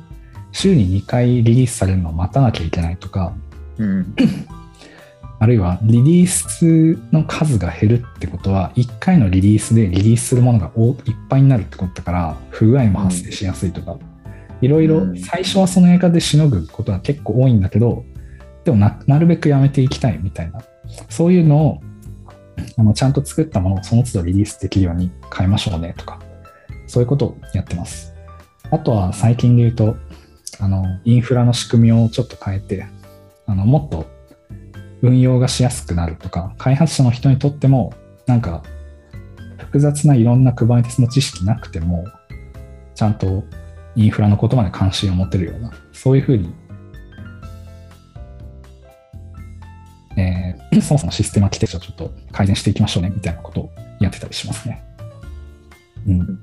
[0.51, 3.34] 週に2回リリースされるのを待たなきゃいけないとか、
[3.78, 4.15] うん、
[5.39, 13.97] あるいはリリースの数が減るってことは1回のリリースでリリースするものがいっぱいになるってことだから不具合も発生しやすいとか、
[14.62, 18.06] いろいろ最初はその映画でしのぐことは結構多いんだけど
[18.63, 20.62] でもなるべくやめていきたいみたいな
[21.10, 21.81] そういうのを
[22.77, 26.19] あのちゃんと作ったものをその都度リリースできるように変えましょうねとか
[26.88, 28.13] そういうことをやってます。
[28.71, 29.97] あとは最近で言うと、
[30.60, 32.86] あの、インフラの仕組みをちょっと変えて、
[33.45, 34.05] あの、もっと
[35.01, 37.93] 運用がしやすくなるとか、開発者の人にとっても、
[38.25, 38.63] なんか、
[39.58, 42.05] 複雑ないろんな Kubernetes の知識なくても、
[42.95, 43.43] ちゃんと
[43.95, 46.53] インフラのことまで関心を持てるような、そういうふうに、
[50.81, 54.83] そもそもシステムアーキテクチャをちょっと改善していきましょうね、みたいなことをやってたりしますね。
[56.07, 56.39] うん。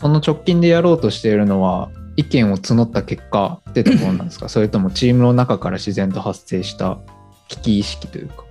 [0.00, 4.48] その直近でやろうとしているのは意見を募った結果出たものなんですか？
[4.50, 6.98] それともチームの中から自然と発生した
[7.48, 8.44] 危機意識というか。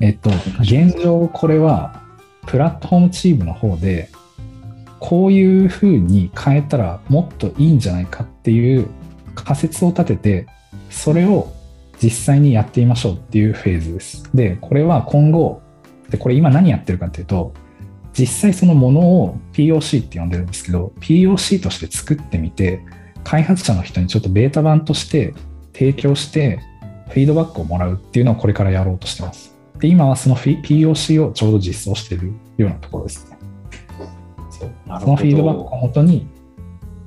[0.00, 2.02] えっと、現状これは
[2.46, 4.10] プラットフォームチームの方で
[5.00, 8.88] こういうふうに変えたらもっといいんじゃないかっていう
[9.34, 10.46] 仮説を立てて
[10.90, 11.50] それを
[12.02, 14.30] 実際にやってみましょうっていうフェーズです。
[14.34, 15.62] で、これは今後、
[16.10, 17.52] でこれ今何やってるかっていうと、
[18.18, 22.80] 実際そのものを POC って呼んでるんですけど、POC として作ってみて、
[23.24, 25.34] 開発者の人にちょっとベータ版として
[25.72, 26.60] 提供して、
[27.08, 29.54] フィードバックをもらうっていうのをこれからやろうとしてます。
[29.78, 33.36] で、今はその POC をちょうど実装しているようなところですね。
[34.50, 36.26] そのフィードバックをもとに、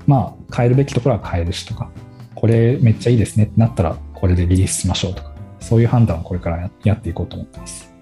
[0.06, 1.90] まあ、変えるべきところは変えるしとか、
[2.34, 7.92] これめっちゃいいですねってなったら、これでリリースしましょうとか、そういう判断をこれからやっていこうと思ってます。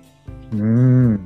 [0.52, 1.20] うん。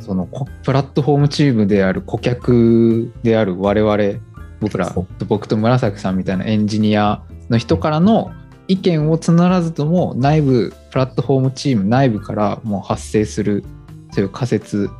[0.00, 0.26] その
[0.62, 4.20] プラットフォームチームである顧客である我々
[4.60, 4.92] 僕ら
[5.28, 8.32] 僕と紫さんみたいなエンジニアの人からの
[8.66, 13.64] 意見を募らずとも内部プラットフォームチーム内部からもう発生する
[14.12, 14.90] そういう仮説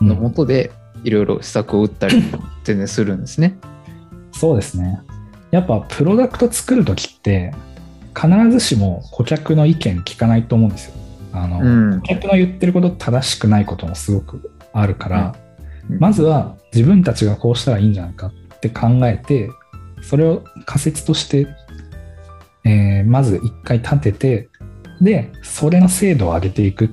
[0.00, 0.72] のもとで
[1.04, 2.22] いろいろ施策を打ったり
[2.64, 3.58] 全然するんですね。
[4.32, 5.00] そうですね。
[5.50, 7.52] やっぱプロダクト作る時って
[8.14, 10.94] 必ずしも顧客の意見聞かないと思うんですよ。
[11.32, 15.34] あの、うん、顧客の言ってること正しくないこともすごくあるから、
[15.90, 19.50] うん、まずは自分たちがこうしたらいいんじゃないかって考えて
[20.02, 21.46] それを仮説として、
[22.64, 24.48] えー、まず一回立てて
[25.00, 26.90] でそれの精度を上げていくっ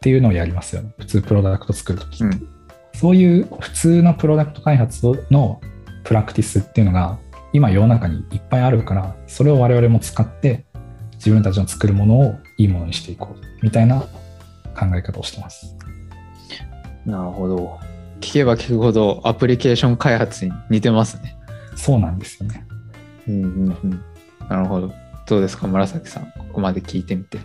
[0.00, 0.92] ていうのをやりますよね。
[0.98, 2.48] 普通プロダクト作るときって、うん、
[2.94, 5.60] そういう普通のプロダクト開発の
[6.04, 7.18] プラクティスっていうのが
[7.56, 10.66] 今世の中にいっぱいあるからそれを我々も使って
[11.14, 14.02] 自分たちの作るものをいいものにしていこうみたいな
[14.78, 15.74] 考え方をしてます。
[17.06, 17.80] なるほど。
[18.20, 21.34] 聞けば聞くほどアプリケーション開発に似てますね。
[21.76, 22.66] そうなんですよね。
[23.26, 24.04] うんうんうん。
[24.50, 24.92] なるほど。
[25.26, 26.24] どうですか、紫さん。
[26.24, 27.38] ここまで聞いてみて。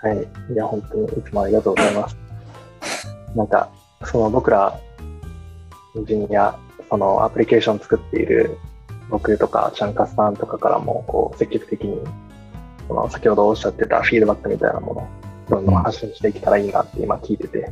[0.00, 0.26] はい。
[0.50, 2.16] いや、本当にいつもありがとうございます。
[3.36, 3.68] なんか、
[4.02, 4.80] その僕ら、
[5.94, 6.56] エンジニア、
[6.88, 8.56] そのアプリケーション作っている
[9.10, 12.00] 僕とか、シャンカスさんとかからも、こう、積極的に、
[12.88, 15.06] その先ほどおっしゃってたフィードバックみたいなものを、
[15.48, 17.70] どんどん発信していけたらいいなって今聞いてて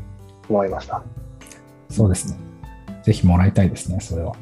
[0.49, 1.03] 思いました。
[1.89, 2.39] そうですね。
[3.03, 4.35] ぜひもらいたいですね、それは。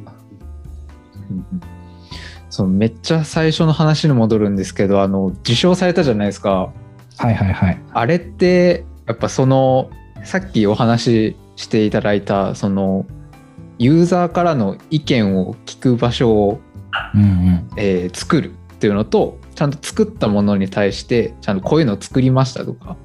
[2.51, 6.71] そうめっちゃ最初の話に戻るんですけどあの受賞されたじゃないですか
[7.17, 7.81] はいはいはい。
[7.93, 9.91] あれってやっぱその
[10.23, 13.07] さっきお話ししていただいたその
[13.79, 16.61] ユーザーからの意見を聞く場所を、
[17.15, 17.71] うんうん。
[17.77, 22.97] えー作るっていうのとちゃんと作ったものに対してちゃんとこういうのを作りましたとか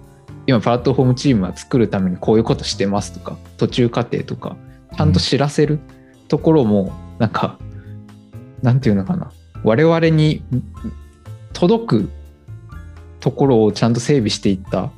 [0.47, 4.57] 今プラットフォームチームは作るためにこういうことしてますとか途中過程とか
[4.95, 5.79] ちゃんと知らせる
[6.29, 7.57] ところもなんか、
[8.61, 9.31] なんていうのかな
[9.63, 10.43] 我々に
[11.53, 12.09] 届く
[13.19, 14.91] ところをちゃんと整備していった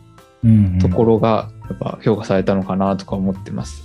[0.43, 3.83] うんうん、ところがやっぱ評価されたのかなとか思ってます。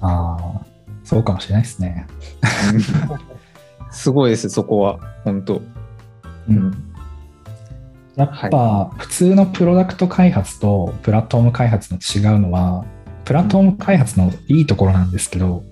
[0.00, 0.66] ああ、
[1.04, 2.06] そうかもしれないですね。
[3.90, 4.98] すごいですそこは。
[5.24, 5.62] 本当。
[6.48, 6.72] うん。
[8.16, 12.84] やっぱ普通のプロダクト開発とプラットフォーム開発の違うのは、
[13.24, 15.62] プラットフォーム開発のいいところなんですけど、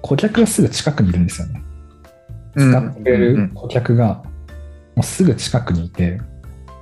[0.00, 1.62] 顧客がすぐ近くにいるんですよね。
[2.56, 4.22] 使ってくれる顧客が
[4.94, 6.20] もうすぐ近くにいて、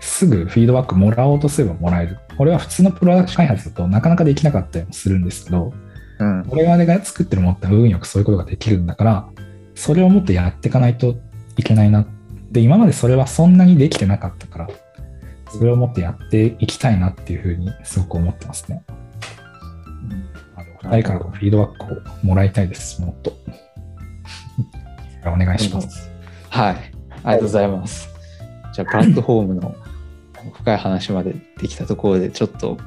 [0.00, 2.18] すぐフィードバックもらおうとすればもらえる。
[2.37, 5.72] これは普通のプロダクト開発だとなかなかできなかったりもするんですけど、
[6.18, 6.42] うん。
[6.48, 9.28] 我々が作ってるものって運よくそういうことができるんだから、
[9.75, 11.17] それをもっとやっていかないと
[11.57, 12.07] いけないな。
[12.51, 14.69] で、今までそれはそんなにできてなかったから、
[15.51, 18.85] それをもっとやっていきたいなっていうふうにすごく思ってますね。
[20.57, 23.37] あの二人からのフィードバックをもらいたいです、もっと。
[25.25, 26.11] お願いします。
[26.49, 28.09] はい、ありがとうございます。
[28.73, 29.75] じゃあ、プラットフォームの
[30.55, 32.79] 深い話までできたところで、ちょっと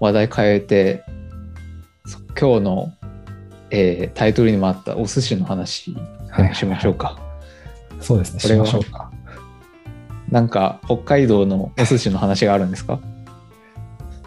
[0.00, 1.04] 話題変えて、
[2.38, 2.92] 今日の、
[3.70, 5.96] えータイトルにもあったお寿司の話
[6.36, 7.18] でもしましょうか。
[8.00, 9.10] そうですね、しましょうか。
[10.30, 13.00] なんか、北海道のお寿司の話があるんですか？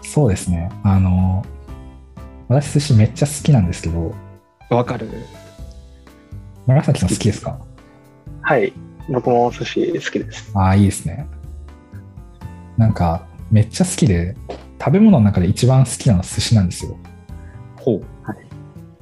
[0.01, 0.69] そうですね。
[0.83, 1.45] あの、
[2.49, 4.13] 私寿司めっちゃ好きなんですけど、
[4.69, 5.09] わかる。
[6.67, 7.57] 紫さん好きですか？
[8.41, 8.73] はい。
[9.09, 10.51] 僕もお寿司好きです。
[10.53, 11.25] ああ、いいですね。
[12.77, 14.35] なんか、めっちゃ好きで、
[14.79, 16.97] 食べ物の中で一番好きなのは寿司なんですよ。
[17.79, 18.03] ほう。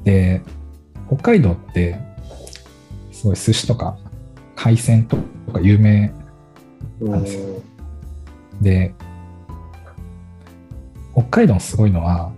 [0.04, 0.42] で、
[1.08, 2.00] 北海道って、
[3.21, 3.97] すごい寿司とか
[4.55, 5.15] 海鮮と
[5.53, 6.12] か有名
[6.99, 7.62] なんですよ
[8.62, 8.95] で、
[11.13, 12.31] 北海道のすごいのは、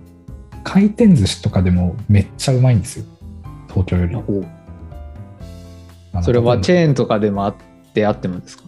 [0.64, 3.06] 回転寿司とかでもめっちゃうまいんですよ。
[3.70, 4.16] 東京より。
[6.22, 7.56] それはチェーンとかでもあっ
[7.94, 8.64] てあってもですか？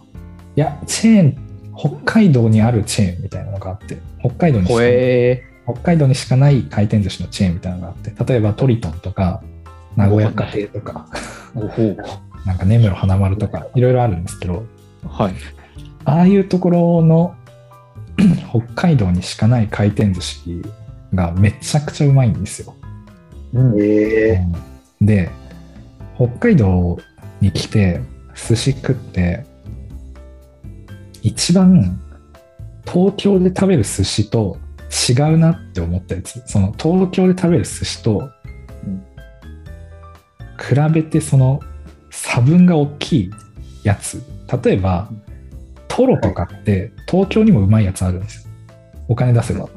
[0.56, 9.42] いや、チェーン、北海道にあるチェーンみたいなのがあって、北海道にしほかえ北海道にしかない回転寿司のチェーンみたいなのがあって、例えばトリトンとか、
[9.96, 11.08] 名古屋家庭とか。
[12.44, 13.80] なんか根室花丸とか、い。
[13.80, 14.64] ろいろあるんですけど、
[15.08, 15.34] はい。
[16.04, 17.34] ああいうところの
[18.48, 20.62] 北海道にしかない回転寿司
[21.14, 22.74] がめちゃくちゃうまいんですよ。
[23.54, 23.80] うん。
[23.80, 24.46] ええ
[25.00, 25.30] で、
[26.16, 26.98] 北海道
[27.40, 28.00] に来て
[28.34, 29.44] 寿司食って、
[31.22, 32.00] 一番
[32.86, 34.58] 東京で食べる寿司と
[35.08, 38.32] 違うなって思ったやつ、その東京で食べる寿司とうん
[40.58, 41.60] 比べてその
[42.10, 43.30] 差分が大きい
[43.82, 44.22] やつ、
[44.62, 45.08] 例えば
[45.88, 48.52] トロとかって東京にもうまいやつあるんですよ。
[49.08, 49.68] お金出せば。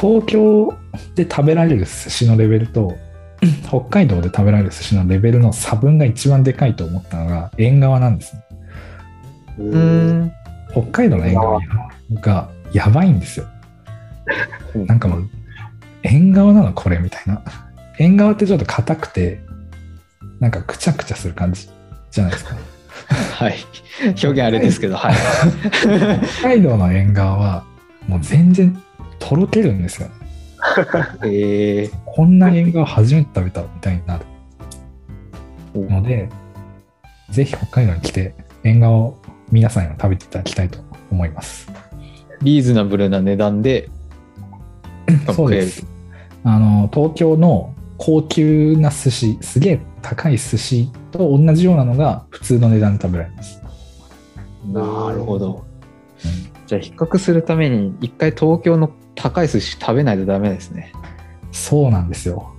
[0.00, 0.72] 東京
[1.16, 2.96] で食べられる寿司のレベルと
[3.66, 8.42] 北海道で食べられる寿司のレベルの差分が一番でかいと思ったのが縁側なんですね。
[9.58, 10.32] ううんん。
[10.70, 11.60] 北海道の縁側
[12.20, 13.46] がやばいんですよ。
[14.86, 15.28] なんかもう
[16.04, 17.42] 縁側なのこれみたいな。
[17.98, 19.40] 縁側ってちょっと硬くて
[20.40, 21.68] なんかくちゃくちゃする感じ
[22.10, 22.56] じゃないですか。
[23.34, 23.56] はい。
[24.08, 25.14] 表現あれですけど、はい。
[26.40, 27.64] 北海道の縁側は
[28.06, 28.80] もう全然
[29.18, 30.14] とろけるんですよね。
[31.24, 34.24] えー、こんな縁側初めて食べたみたいになる
[35.74, 36.28] ので、
[37.30, 38.34] ぜひ北海道に来て
[38.64, 39.18] 縁側を
[39.50, 40.78] 皆さんにも食べていただきたいと
[41.10, 41.70] 思います。
[42.42, 43.88] リーズナブルな値段で
[45.34, 45.86] そうです。
[46.44, 53.60] あの、東京の高級な寿司、すげえ高い寿司と同じようなのが普通の値段で食べられます。
[54.72, 55.64] なるほど。
[56.66, 60.92] じゃあ比較するために一回東京の高い寿司食べないとダメですね。
[61.50, 62.52] そうなんですよ。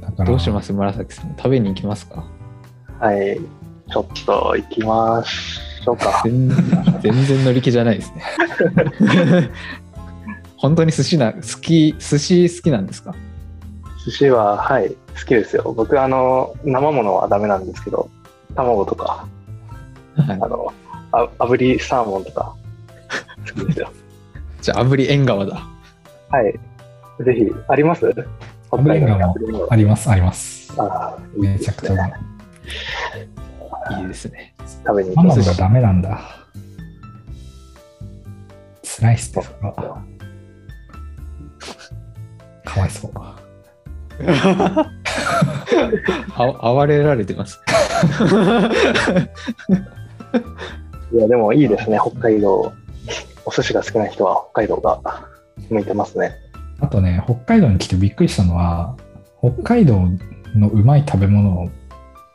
[0.00, 0.72] だから、どうします？
[0.72, 1.34] 紫さん。
[1.36, 2.24] 食べに行きますか？
[2.98, 3.38] はい。
[3.92, 6.22] ちょっと行きましょうか。
[6.24, 6.48] 全
[7.02, 8.22] 全然乗り気じゃないですね。
[10.56, 13.14] 本当に寿司な、好き、寿司好きなんですか？
[14.10, 14.94] 寿司は、はい、好
[15.26, 15.72] きですよ。
[15.76, 18.10] 僕、あの、生ものはダメなんですけど、
[18.56, 19.26] 卵とか、
[20.16, 20.72] はいあの、
[21.12, 22.54] あ炙りサーモンとか、
[23.54, 23.90] 好きですよ。
[24.60, 25.62] じゃあ、炙り縁側だ。
[26.30, 26.52] はい。
[27.24, 28.00] ぜひ、あります？
[28.68, 30.72] 北炙り縁側も炙り縁側あります、あります。
[30.76, 32.12] あーいいめちゃくちゃうまい。
[34.02, 34.54] いいですね。
[34.84, 36.20] 食べに行きますダメなんだ。
[38.82, 39.48] スライスとか、
[42.64, 43.12] かわいそう。
[46.36, 47.60] あ哀れられてます。
[51.12, 52.72] いや、でもいいですね、北海道。
[53.44, 55.00] お寿司が好きな人は北海道が
[55.70, 56.32] 向いてますね。
[56.80, 58.96] あとね、北海道に来てびっくりしたのは、
[59.40, 60.00] 北海道
[60.54, 61.70] のうまい食べ物っ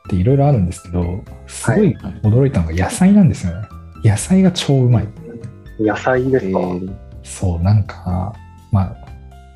[0.10, 3.68] ていろいろあるんですけど、すごい驚いたのが野菜なんですよね。
[4.04, 5.08] 野菜が超うまい。
[5.80, 8.34] 野菜ですか、えーそう、なんか、
[8.72, 8.96] まあ、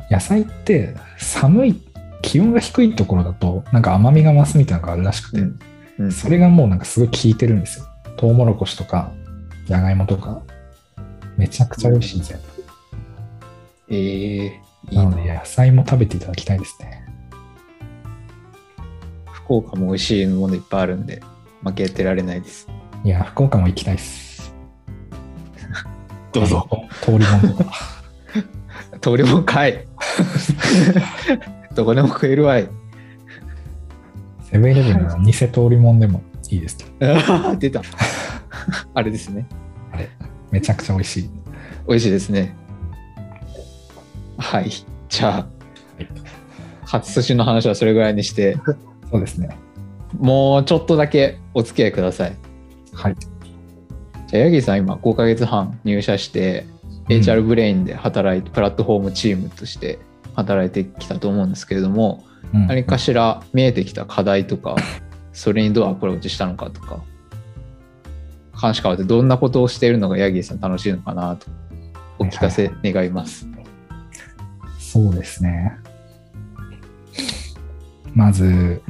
[0.09, 1.82] 野菜って寒い、
[2.30, 5.59] 気温が低いところだと、なんか甘みが増すみたいなのがあるらしくて、うん
[5.97, 7.86] うんそれがもうなんかすごい効いてるんですよ。
[8.15, 9.11] トウモロコシとか、
[9.65, 10.41] じゃがいもとか、
[11.36, 12.39] めちゃくちゃ美味しいんですよ。
[13.89, 14.47] えー、い
[14.91, 17.03] いななので野菜も食べていただきたいですね。
[19.34, 21.21] 福岡も美味しいものいっぱいあるんで、
[21.63, 22.69] 負けてられないです。
[23.03, 24.53] いや、福岡も行きたいです。
[26.32, 26.69] どうぞ。
[27.01, 27.71] 通りもんとか。
[29.01, 29.86] 通りもんかい。
[31.80, 32.67] どこでも食えるわい。
[34.43, 37.15] セブンイレブンの偽通りもんでもいいですけど、あ
[37.55, 37.82] ー出た。
[38.93, 39.47] あれですね。
[39.93, 40.09] あれ、
[40.51, 41.30] めちゃくちゃ美味しい。
[41.88, 42.53] 美味しいですね。
[44.38, 44.69] はい。
[45.07, 45.47] じゃあ、
[46.84, 48.57] 初寿司の話はそれぐらいにして、
[49.09, 49.47] そうですね。
[50.19, 52.36] もうちょっとだけお付き合いください。
[52.91, 53.15] はい。
[54.27, 59.97] じゃあ、ヤギーさん今5ヶ月半入社して、うん HR ブレインで働いて、プラットフォームチームとして
[60.40, 62.24] 働いてきたと思うんですけれども、
[62.54, 64.76] うん何かしら見えてきた課題とか、
[65.34, 67.02] それにどうアプローチしたのかとか、
[68.54, 71.48] 話変わってどんなことをしているのがヤギーさん楽しいのかなと
[72.18, 73.48] お聞かせ願います。
[74.80, 75.78] そうですね。
[78.16, 78.82] まず、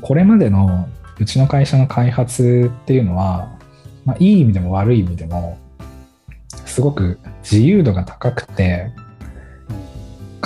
[0.00, 3.56] これまでのうちの会社の開発っていうのは、
[4.04, 5.58] まあ、いい意味でも悪い意味でも、
[6.64, 8.90] すごく自由度が高くて、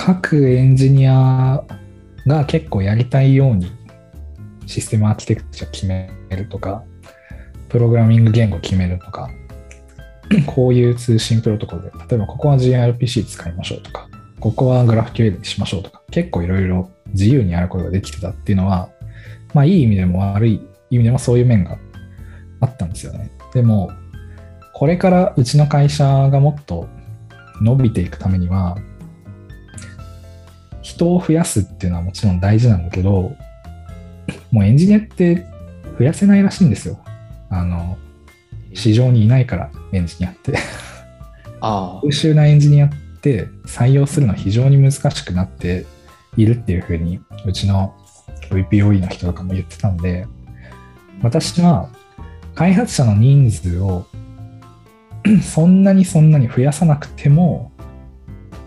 [0.03, 1.63] 各エンジニア
[2.25, 3.71] が結構やりたいように
[4.65, 6.83] システムアーキテクチャ決めるとか、
[7.69, 9.29] プログラミング言語決めるとか、
[10.47, 18.89] こういう通信プロトコルで、例えばここは gRPC 使いましょうとか、ここは GraphQL にしましょうとか、結構いろいろ自由にやることができてたっていうのは、
[19.53, 21.77] まあいい意味でも悪い意味でもそういう面が
[22.59, 23.31] あったんですよね。
[23.53, 23.91] でも、
[24.73, 26.87] これからうちの会社がもっと
[27.61, 28.79] 伸びていくためには、
[30.81, 33.35] 人を増やすっていうのはもちろん大事なんだけど、
[34.51, 35.45] もうエンジニアって
[35.97, 36.99] 増やせないらしいんですよ。
[37.49, 37.97] あの、
[38.73, 40.57] 市場にいないから、エンジニアって。
[41.63, 42.89] ああ優秀なエンジニアっ
[43.21, 45.85] て採用するのは非常に難しくなって
[46.35, 47.95] いるっていうふうに、うちの
[48.49, 50.27] VPOE の人とかも言ってたんで、
[51.21, 51.89] 私は
[52.55, 54.05] 開発者の人数を
[55.43, 57.71] そんなにそんなに増やさなくても、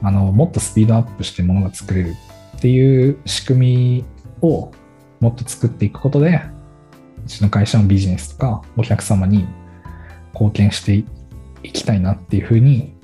[0.04, 2.14] あの、もっとスピードアップしてものが作れる
[2.58, 4.04] っていう仕組み
[4.42, 4.70] を
[5.20, 6.42] もっと作っていくことで、
[7.24, 9.46] うちの会社のビジネスとかお客様に
[10.34, 11.04] 貢献して
[11.62, 12.94] いきたいなっていうふうに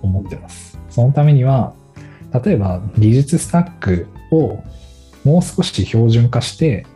[0.00, 0.78] 思ってます。
[0.88, 1.74] そのためには、
[2.44, 4.62] 例えば技術スタックを
[5.24, 6.86] もう少し標準化して、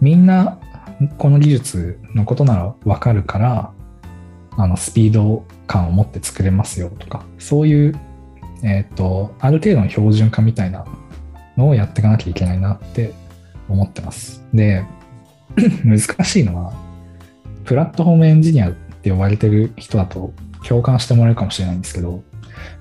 [0.00, 0.60] みんな
[1.18, 3.72] この技術のことならわかるから、
[4.56, 7.96] あのスピード感を持って作れますよとか、そういう、
[8.62, 10.84] えっ、と、ある程度の標準化みたいな
[11.56, 13.12] のをやっていかなきゃいけないなって
[13.68, 14.44] 思ってます。
[14.52, 14.84] で、
[15.84, 16.72] 難しいのは、
[17.64, 20.32] プラットフォームエンジニアって呼ばれてる人だと
[20.66, 22.22] 共感してもらえるかもしれないんですけど、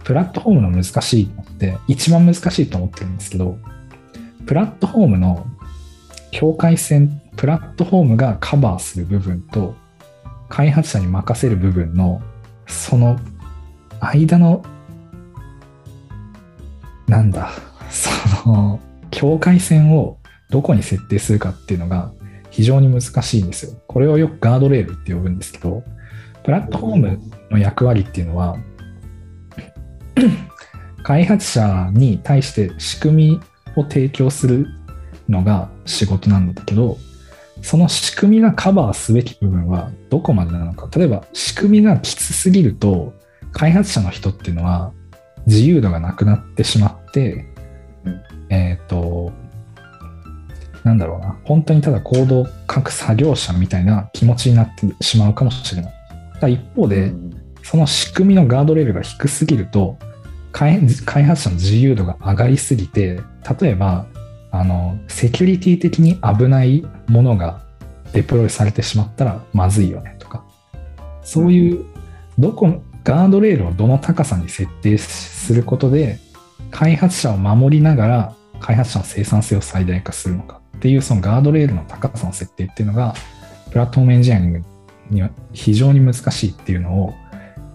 [0.03, 3.57] プラットフォームの難しいのって一番難しいと思ってるんですけど、
[4.45, 5.45] プラットフォームの
[6.31, 9.75] 境界線、プラットフォームがカバーする部分と、
[10.47, 12.21] 開発者に任せる部分の、
[12.67, 13.19] その
[13.99, 14.63] 間の、
[17.09, 17.51] なんだ、
[17.89, 18.09] そ
[18.49, 18.79] の
[19.09, 22.11] 境界線をどこに設定するかっていうのが
[22.51, 23.81] 非常に難しいんですよ。
[23.87, 25.83] これをよくガードレールって呼ぶんですけど、
[26.43, 27.19] プラットフォーム
[27.51, 28.57] の役割っていうのは、
[31.03, 33.41] 開発者に対して仕組み
[33.75, 34.67] を提供する
[35.27, 36.97] のが仕事なんだけど、
[37.61, 40.87] その仕組みがカバーすべき部分はどこまでなのか。
[40.97, 43.13] 例えば仕組みがきつすぎると、
[43.51, 44.91] 開発者の人っていうのは
[45.47, 46.98] 自由度がなくなってしまっ、
[48.49, 49.31] えっ、と、
[50.83, 55.93] なんだろうな、本当にただコードを書く作業者みたいな気持ちになってしまうかもしれない。
[56.35, 57.39] ただ一方で、うん。
[57.69, 59.99] その仕組みのガードレールが低すぎると
[60.51, 63.21] 開開発者の自由度が上がりすぎて
[63.61, 64.07] 例えば
[64.49, 67.61] あのセキュリティ的に危ないものが
[68.11, 70.43] デプロイされてしまったらまずいよねとか。
[71.21, 71.85] そういう
[72.39, 76.17] どこガードレールをどの高さに設定することで
[76.71, 83.13] 開発者を守りながら開発者の生産性を最大化するのかっていうそのガードレールの高さの設定っていうのが
[83.71, 84.61] プラットフォームエンジニアリング
[85.09, 87.13] には非常に難しいっていうのを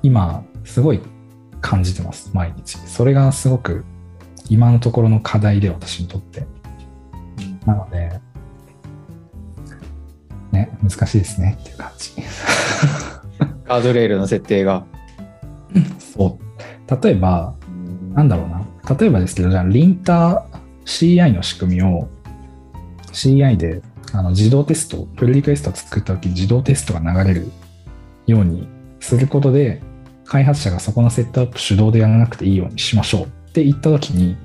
[0.03, 1.01] 今すごい
[1.61, 2.77] 感じてます毎日。
[2.79, 3.85] それがすごく
[4.51, 6.47] 今のところの課題で私にとって。
[7.67, 8.21] なので
[10.53, 12.13] ね難しいですねっていう感じ。
[13.65, 14.85] ガードレールの設定が。
[15.99, 17.03] そう。
[17.03, 17.55] 例えば
[18.15, 22.09] なんだろうな例えばですけどじゃあリンター CI の仕組みを
[23.13, 23.83] CI で
[24.13, 27.51] あの自動テストプルリクエストを作った時に自動テストが流れる
[28.27, 28.69] ように
[29.01, 29.83] することで
[30.25, 34.37] 開発者がそこのセットアップ手動でやらなくていいようにしましょうって言った時に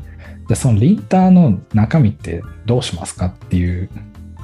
[0.48, 3.90] じゃあそのリンターの中身ってどうしますかっていう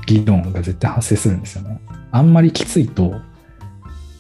[0.05, 1.81] 議論が絶対発生するんですよね。
[2.11, 3.19] あんまりきついと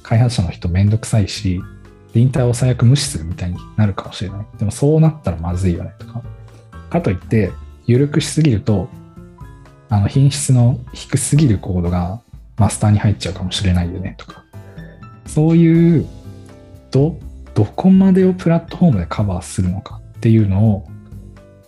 [0.01, 1.61] 開発者の人めんどくさいし
[2.15, 4.45] リンターを最悪無視するみたいになるかもしれない。
[4.57, 6.23] でもそうなったらまずいよねとか。
[6.89, 7.51] かといって
[7.85, 8.87] 緩くしすぎると
[9.89, 12.21] あの品質の低すぎるコードが
[12.57, 14.43] マスターに入っちゃうかもしれないよねとか。
[15.25, 16.05] そういう
[16.91, 17.19] ど
[17.53, 20.87] どこまでをプラットフォームでカバーするのかっていうのを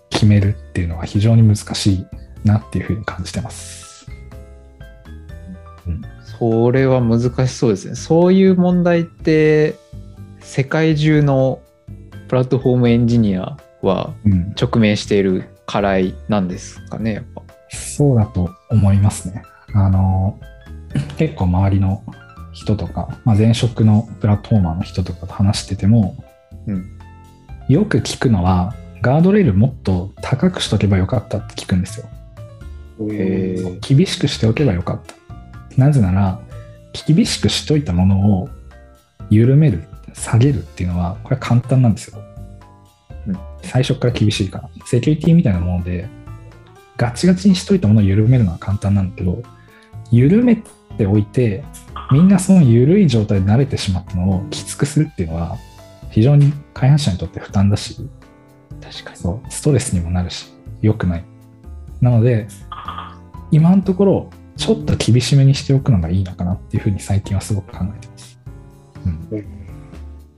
[0.09, 2.05] 決めるっていうのは非常に難しい
[2.45, 4.07] なっていうふうに感じてます。
[6.39, 7.95] それは難しそうですね。
[7.95, 9.75] そういう問題って、
[10.47, 11.59] 世界中の
[12.29, 17.43] プラットフォームエンジニアはうん、直面している課題なんですかね、やっぱ。
[17.69, 19.43] そうだと思いますね。
[19.73, 20.39] あの、
[21.17, 22.01] 結構周りの
[22.53, 26.15] 人とか、まあ、前職のプラットフォーマーの人とかと話してても、
[26.65, 26.97] うん
[27.67, 32.07] よく聞くのは、ガードレールもっと高くしとけばよかったって聞くんですよ。
[33.81, 35.13] 厳しくしておけばよかった。
[35.75, 36.39] なぜなら、
[37.05, 38.49] 厳しくしといたものを
[39.29, 39.83] 緩める、
[40.17, 42.19] 下げるっていうのは、これは簡単なんですよ。
[43.27, 44.69] うん最初から厳しいから。
[44.85, 46.07] セキュリティみたいなもので、
[46.95, 49.41] ガチガチにしといたものを緩めるのは簡単なんだけど、
[50.11, 50.55] 緩め
[50.97, 51.63] ておいて、
[52.11, 55.57] みんなその緩い状態で慣れてしまったのをきつくするっていうのは、
[56.09, 57.97] 非常に開発者にとって負担だし、
[58.81, 59.17] 確かに。
[59.17, 61.25] そう、ストレスにもなるし、良くない。
[61.99, 62.47] なので、
[63.51, 68.39] 今のところ、ちょっと厳しめにしておくのがいいのかなっていうふうに最近はすごく考えてます。
[69.05, 69.56] うん。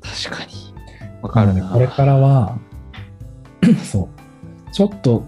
[0.01, 0.51] 確かに。
[1.21, 1.69] わかるな。
[1.69, 2.57] これからは、
[3.83, 4.09] そ
[4.67, 5.23] う、ちょっと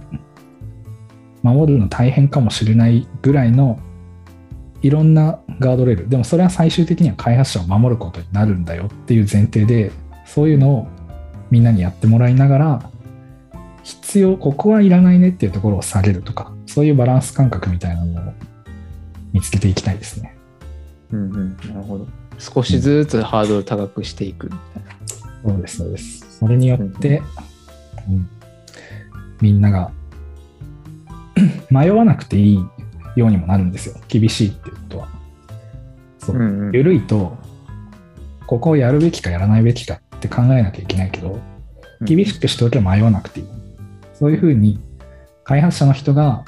[1.43, 3.80] 守るの大変かもしれないぐらいの
[4.82, 9.91] いろんなガードレール、でもそれは最終的には開発者を守ることになるんだよっていう前提で、
[10.26, 10.88] そういうのを
[11.51, 12.91] みんなにやってもらいながら、
[13.84, 18.34] 必要、ここはいらないねっていうところを下げるとか、そういうバランス感覚みたいなのを
[19.34, 20.36] 見つけていきたいですね。
[21.11, 21.57] うんうん。
[21.57, 22.07] なるほど。
[22.42, 25.54] 少しずつハードル高くしていくみたいな。
[25.54, 26.39] そうです、そうです。
[26.39, 27.22] それによって、
[28.10, 28.30] うん
[29.42, 29.92] みんなが
[31.72, 32.66] 迷わなくていい
[33.16, 33.96] ようにもなるんですよ。
[34.08, 35.08] 厳しいっていうことは。
[36.20, 36.36] そう。
[36.36, 37.38] うんうん緩いと、
[38.46, 41.39] ここをやるべきかやらないべきかって考えなきゃいけないけど、
[42.02, 43.48] 厳しくしておけば迷わなくていい。
[44.14, 44.80] そういうふうに、
[45.44, 46.46] 開発者の人が、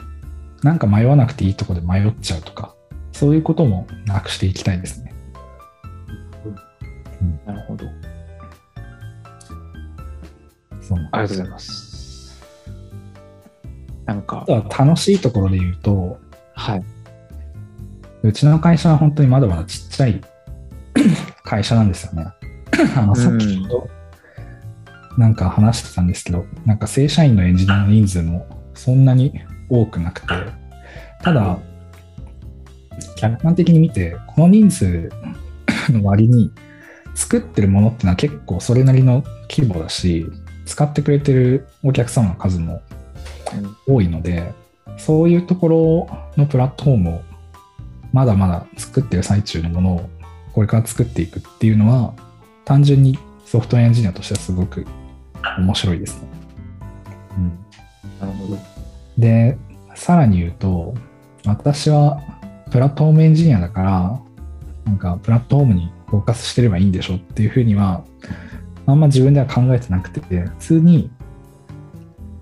[0.61, 2.75] なんか迷わなくていいところで迷っちゃうとか、
[3.11, 5.02] そういうこともなくしていきたいですね。
[7.45, 7.85] なるほど。
[10.81, 12.43] そうありがとうございます。
[14.05, 16.19] なんか楽しいところで言うと、
[16.55, 16.83] はい。
[18.23, 20.21] うちの会社は本当にまだまだちっちゃい
[21.43, 22.27] 会社なんですよね。
[22.97, 23.89] あの、さっきうんと
[25.17, 30.27] なんか話してたんですけど、なんか正社員のエンジニアの人数もそんなに多くなくて、
[31.21, 31.57] ただ、
[33.15, 35.09] 客観的に見て、この人数
[35.89, 36.51] の割に
[37.15, 40.25] 作ってるものってのは結構それなりの規模だし、
[40.65, 42.81] 使ってくれてるお客様の数も
[43.87, 44.53] 多いので、
[44.97, 47.21] そういうところのプラットフォームを
[48.11, 50.09] まだまだ作ってる最中のものを
[50.53, 52.13] これから作っていくっていうのは
[52.63, 54.85] 単純にソフトエンジニアとしてはすごく
[55.57, 56.27] 面白いですね。
[58.19, 58.57] なるほど。
[59.17, 59.57] で、
[59.95, 60.93] さらに言うと、
[61.45, 62.21] 私は
[62.71, 64.19] プラットフォームエンジニアだから、
[64.85, 68.05] なんかプラットフォームにフォーカスしてればいいんでしょっていうふうには、
[68.85, 71.09] あんま自分では考えてなくて、普通に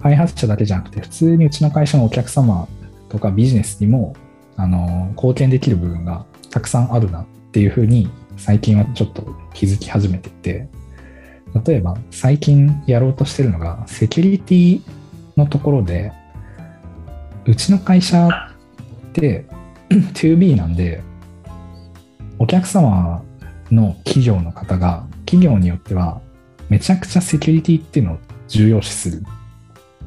[0.01, 2.67] 開発者だけじゃなくて、普通にうちの会社のお客様
[3.07, 4.13] とかビジネスにも、
[4.57, 10.67] あの、貢献できる部分がたくさんあるなっていうふうに、最近はちょっと気づき始めてて、
[11.65, 14.81] 例えば最近やろうとしてるのが、セキュリティ
[15.37, 16.11] のところで、
[17.45, 19.45] うちの会社って
[19.89, 21.01] 2B なんで、
[22.37, 23.23] お客様
[23.71, 26.21] の企業の方が、企業によっては、
[26.69, 28.17] めちゃくちゃセキュリティっていうのを
[28.47, 29.23] 重要視する。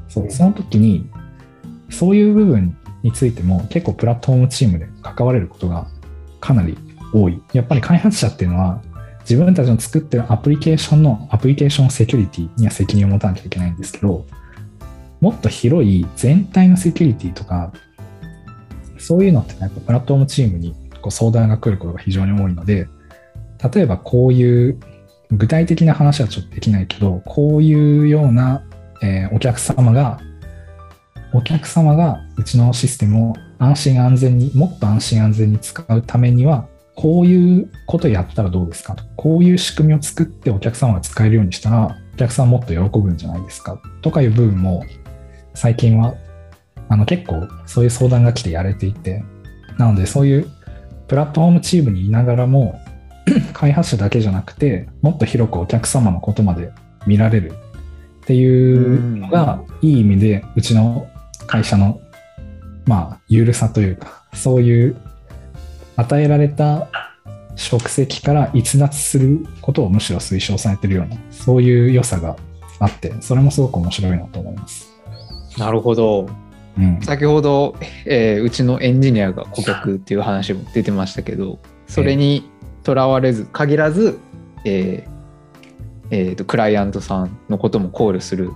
[0.08, 1.08] そう、その時に、
[1.90, 5.86] そういう部分についても結構プラットフォームチームで関われることが
[6.40, 6.76] かなり
[7.12, 7.40] 多い。
[7.52, 8.82] やっぱり開発者っていうのは、
[9.20, 14.26] 自分たちの作ってるアプリケーションのアプリケーションセキュリティには責任を持たなきゃいけないんですけど、
[15.20, 17.72] もっと広い全体のセキュリティとか、
[18.98, 22.86] そういうのってやっぱプラットフォームチームにこう相談が来ることが非常に多いので、
[23.72, 24.78] 例えばこういう
[25.30, 28.62] 具体的な話はちょっとできないけど、こういうような、
[29.02, 30.20] えーお客様が、
[31.32, 39.02] お客様がうちのシステムを安心安全に、もっと安心安全に使うためには、こういうことやったらどうですかと。
[39.16, 44.84] こういう仕組みを作ってお客様が使えるようにしたら、お客さんもっと喜ぶんじゃないですかとかいう部分も、
[45.54, 46.14] 最近は
[46.88, 49.24] あの結構そういう相談が来てやれていて、
[49.78, 50.48] なのでそういう
[51.08, 52.80] プラットフォームチームにいながらも、
[53.52, 56.72] 開発者だけじゃなくて、もっと広くお客様のことまで
[57.06, 61.08] 見られるっていうのが、いい意味でうちの
[61.46, 62.00] 会社の、
[62.86, 64.96] まあ、ゆるさというか、そういう
[65.96, 66.88] 与えられた
[67.56, 72.36] 職責から逸脱することをむしろ推奨されてるような、そういう良さが
[72.80, 74.90] あって、それもすごく面白いなと思います。
[75.58, 76.28] なるほど。
[76.76, 77.00] うん。
[77.02, 82.50] 先ほど、えーうちのエンジニアが顧客っていう話も出てましたけど、それに
[82.85, 84.18] とらわれず、限らず、
[84.64, 85.14] えー
[86.11, 88.53] えーとクライアントさんのことも考慮する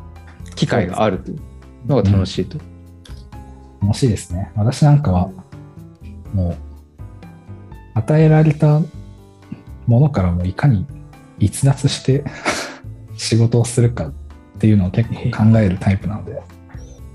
[0.54, 1.40] 機会があるという
[1.86, 2.58] のが楽しいと。
[3.80, 4.52] 楽しいですね。
[4.54, 5.30] 私なんかは、
[6.34, 6.56] もう、
[7.94, 8.80] 与えられた
[9.86, 10.86] ものからもいかに
[11.38, 12.24] 逸脱して
[13.16, 14.12] 仕事をするかっ
[14.58, 16.42] ていうのを結構考えるタイプなので、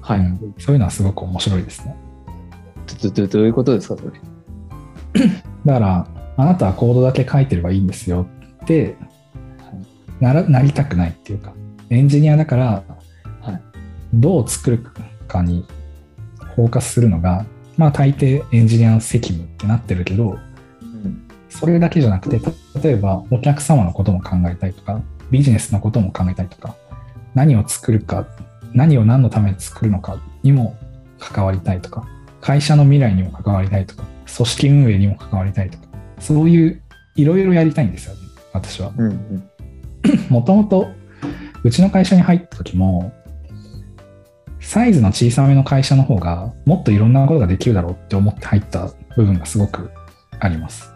[0.01, 0.19] はい。
[0.19, 1.95] うんそういうのはすごく面白いですね。
[3.03, 5.29] どどどういうことですか、それ？
[5.65, 6.07] だから、
[6.37, 8.27] あなたはコードだけ書いてればいいんですよ
[8.63, 8.95] って
[10.19, 11.53] ならなりたくないっていうか、
[11.89, 12.83] エンジニアだから
[13.41, 13.61] はい、
[14.13, 14.85] どう作る
[15.27, 15.65] かに
[16.55, 17.45] フォーカスするのが、
[17.77, 20.37] まあ大抵エンジニアの責務ってなってるけど、
[20.81, 21.27] うん。
[21.49, 22.39] それだけじゃなくて、
[22.81, 26.75] 例えばお客様のことも考えたいとか、ビジネスのことも考えたいとか、
[27.33, 28.27] 何を作るか、
[28.73, 30.77] 何を何のために作るのかにも
[31.19, 32.07] 関わりたいとか、
[32.39, 34.03] 会社の未来にも関わりたいとか、
[34.35, 35.82] 組織運営にも関わりたいとか、
[36.23, 36.81] そういう
[37.15, 38.21] いろいろやりたいんですよね、
[38.53, 38.91] 私は。
[40.29, 40.87] もともと
[41.63, 43.13] うちの会社に入った時も、
[44.61, 49.91] サイズの小さめの会社の方がもっといろんなことができるだろうって思って入った部分がすごく
[50.39, 50.93] あります。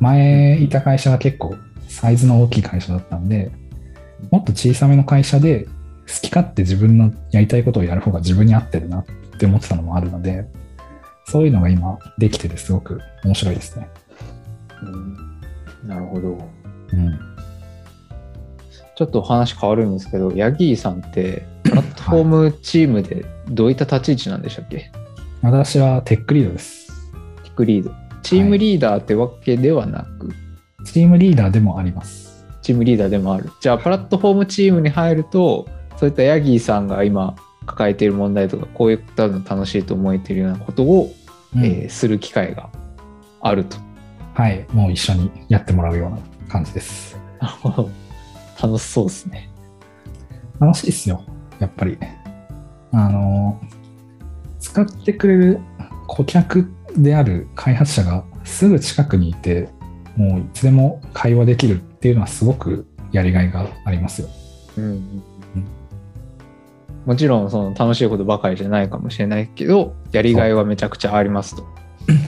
[0.00, 1.54] 前いた会社は結構
[1.88, 3.52] サイズの大きい会社だったんで、
[4.32, 5.70] もっと小さめの会社で好
[6.22, 9.04] き勝手自分のやりたいことをやる方が自分に合ってるなっ
[9.38, 10.46] て思ってたのもあるので、
[11.26, 13.88] そういうのが今できててすごく面白いですね。
[14.82, 15.30] うん
[15.86, 16.38] なるほど。
[16.92, 17.18] うん。
[18.96, 24.92] ちょっとお話変わるんですけど、ヤギーさんって、プラットフォームチームでどういった立ち位置なんでしたっけ、
[25.42, 26.88] 私はテックリードです。
[27.44, 27.92] テックリード。
[28.22, 30.30] チームリーダーってわけではなく、
[30.84, 32.44] チームリーダーでもあります。
[32.60, 33.50] チームリーダーでもある。
[33.60, 35.66] じゃあ、プラットフォームチームに入ると、
[35.96, 41.10] そういったヤギーさんが今抱えている問題とか、こういったの楽しいと思えているようなことを、
[41.56, 42.68] うんえーする機会が
[43.40, 43.89] あると。
[44.34, 46.18] はい、もう一緒にやってもらうような
[46.48, 47.18] 感じです。
[47.40, 47.90] なるほど。
[48.62, 49.50] 楽しそうですね。
[50.60, 51.24] 楽しいですよ、
[51.58, 51.98] やっぱり。
[52.92, 53.60] あの、
[54.58, 55.60] 使ってくれる
[56.06, 59.68] 顧客である開発者がすぐ近くにいて、
[60.16, 64.28] もういつでも会話できるっていうのはすごくやりがいがありますよ。
[64.76, 65.80] うんうんうん
[67.06, 71.66] もちろんその楽しいことばかりじゃないかもしれないけどやりがいはめちゃくちゃありますと。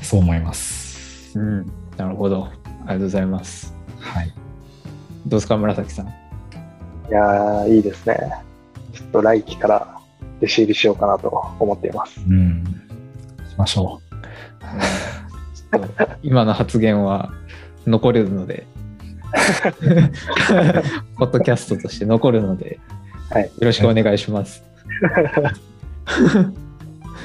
[0.03, 1.39] そう思います。
[1.39, 1.67] うん、
[1.97, 3.75] なるほどありがとうございます。
[4.01, 4.33] はい。
[5.27, 6.07] どうですか紫さん？
[6.09, 6.11] い
[7.11, 8.17] やー、いいですね。
[8.93, 10.01] ちょっと来期から
[10.39, 11.29] 弟子入りしようかなと
[11.61, 12.21] 思っています。
[12.21, 12.65] うん。
[13.49, 14.01] しましょ
[15.55, 17.33] ちょっと今の発言は
[17.87, 18.67] 残るので
[21.19, 22.79] ポッドキャストとして残るので
[23.31, 23.45] はい。
[23.45, 24.63] よろしくお願いします。
[26.07, 26.53] う。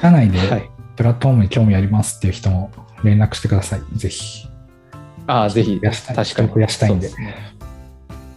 [0.00, 2.70] 社内ではい、プラットフォームに興味ありますっていう人も
[3.04, 3.82] 連絡してください。
[3.96, 4.47] ぜひ。
[5.28, 6.48] ああ、ぜひ、確かに。
[6.48, 7.10] 増やしたいんで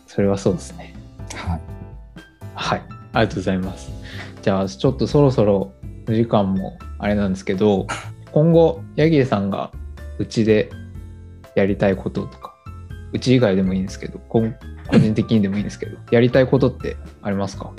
[0.08, 0.94] それはそうですね。
[1.34, 1.62] はい。
[2.54, 2.82] はい。
[3.14, 3.90] ありがとうございます。
[4.42, 5.72] じゃあ、ちょっとそろそろ
[6.08, 7.88] お時間もあれなんですけど、
[8.32, 9.72] 今後、ヤギさんが
[10.20, 10.70] うちで
[11.56, 12.54] やりたいこととか、
[13.14, 14.54] うち以外でもいいんですけど、こん
[14.88, 17.72] 個人的にでもいいんですけど、やりたいことってありますか？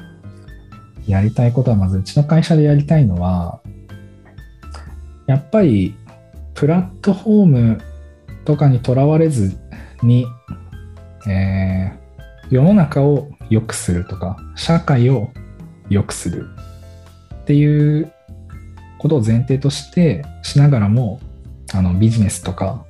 [1.06, 3.60] やりたいことは、まずうちの会社でやりたいのは、
[5.26, 5.94] やっぱり、
[6.54, 7.80] プラットフォーム
[8.44, 9.56] とかにとらわれず
[10.02, 10.26] に、
[11.28, 12.02] えー
[12.52, 15.30] 世の中を良くするとか、社会を
[15.88, 16.50] 良くする
[17.34, 18.12] っていう
[18.98, 21.18] ことを前提としてしながらも、
[21.72, 22.84] あのビジネスとか、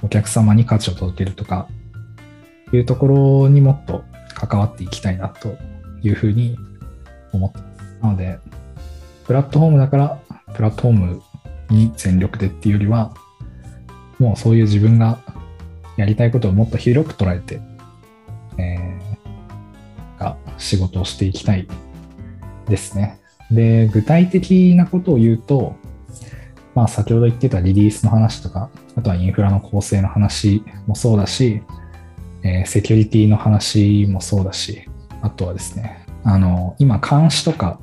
[0.00, 1.66] お客様に価値を届けるとか、
[2.72, 3.08] いうとこ
[3.42, 5.56] ろにもっと関わっていきたいなと
[6.02, 6.56] いうふうに
[7.32, 7.98] 思ってます。
[8.02, 8.38] なので、
[9.26, 10.20] プラットフォームだから、
[10.54, 11.22] プラットフォーム
[11.68, 13.12] に全力でっていうよりは、
[14.20, 15.18] もうそういう自分が
[15.96, 17.60] やりたいことをもっと広く捉えて、
[18.58, 19.10] えー
[20.20, 21.66] が仕事をしていきたい
[22.68, 23.18] ですね。
[23.50, 25.74] で、具体的なことを言うと、
[26.74, 31.62] まあ先ほど言ってたリリースの話とか、あとはインフラの構成の話もそうだし、
[32.42, 34.84] えーセキュリティの話もそうだし、
[35.22, 37.80] あとはですね、あの、今監視とか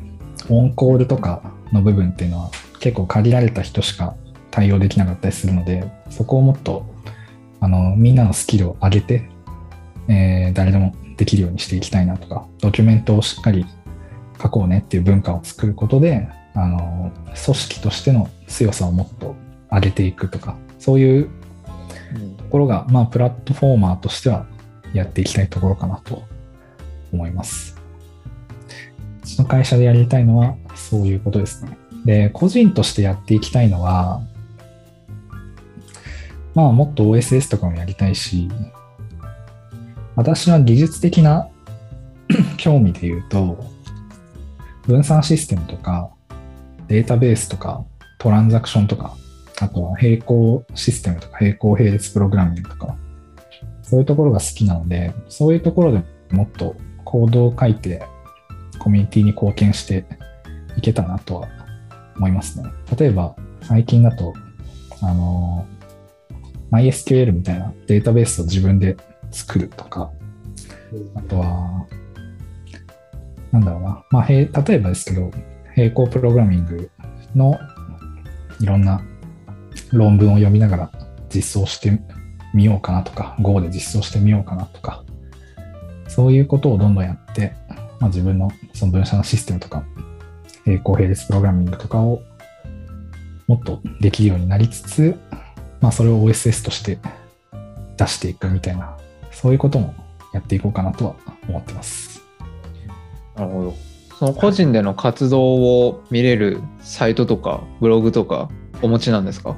[0.47, 1.41] オンコールとか
[1.73, 4.15] の部分っていうのは結構限られた人しか
[4.51, 6.85] 対応できなかったりするので、そこをもっと
[7.59, 9.29] あのみんなのスキルを上げて、
[10.07, 13.65] えー誰でもできるようにしていきたいなとか、ドキュメントをしっかり
[14.41, 19.35] 書こうねっていう文化を作ることで、あの組織としての強さをもっと
[19.71, 21.29] 上げていくとか、そういう
[22.37, 24.45] ところが、まあ、プラットフォーマーとしては
[24.93, 26.23] やっていきたいところかなと
[27.11, 27.75] 思います。
[29.23, 31.77] うちの会社でやりたいのはそういうことですね。
[32.05, 34.21] で、個人としてやっていきたいのは、
[36.57, 38.49] まあ、もっと OSS とかもやりたいし、
[40.15, 41.47] 私は技術的な
[42.57, 43.63] 興味で言うと、
[44.87, 46.09] 分散システムとか、
[46.87, 47.85] データベースとか、
[48.17, 49.15] トランザクションとか、
[49.61, 52.97] あとは並行システムとか、並行並列プログラミングとか、
[53.83, 56.01] そういうところが好きなので、そういうところで
[56.31, 58.03] もっとコードを書いて、
[58.79, 60.05] コミュニティに貢献して
[60.75, 61.49] いけたなとは
[62.15, 62.67] 思いますね。
[62.97, 64.33] 例えば、最近だと、
[65.03, 65.67] あの、
[66.71, 68.97] MySQL みたいなデータベースを自分で
[69.31, 70.11] 作るとか、
[71.15, 71.87] あとは、
[73.51, 74.49] なんだろうな、まあ、例え
[74.79, 75.31] ばですけど、
[75.75, 76.89] 並行プログラミング
[77.35, 77.59] の
[78.59, 79.01] いろんな
[79.91, 80.91] 論文を読みながら
[81.33, 82.01] 実装して
[82.53, 85.03] みようかなとか、Go で実装してみようかなとか、
[86.07, 87.53] そういうことをどんどんやって、
[87.99, 89.83] まあ、自分のその分社のシステムとか、
[90.65, 92.21] 並行並列プログラミングとかを
[93.47, 95.17] もっとできるようになりつつ、
[95.81, 96.97] まあ、それを OSS として
[97.97, 98.97] 出していくみたいな、
[99.31, 99.93] そういうことも
[100.33, 101.15] やっていこうかなとは
[101.47, 102.21] 思ってます。
[103.35, 103.75] なるほど。
[104.17, 105.43] その個人での活動
[105.87, 108.49] を見れるサイトとかブログとか
[108.81, 109.55] お持ちなんですか？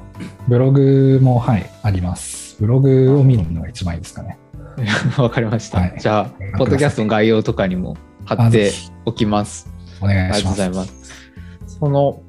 [0.48, 2.56] ブログも、はい、あります。
[2.60, 4.38] ブログを見るのが一番いいですかね。
[5.16, 5.78] わかりました。
[5.80, 7.96] はいじゃあ、ポッドキャストの概要とかにも
[8.26, 8.72] 貼あって
[9.06, 9.72] おきます。
[10.00, 10.58] お願ありがとうごいします。
[10.58, 10.94] ざいます。
[11.66, 12.22] その、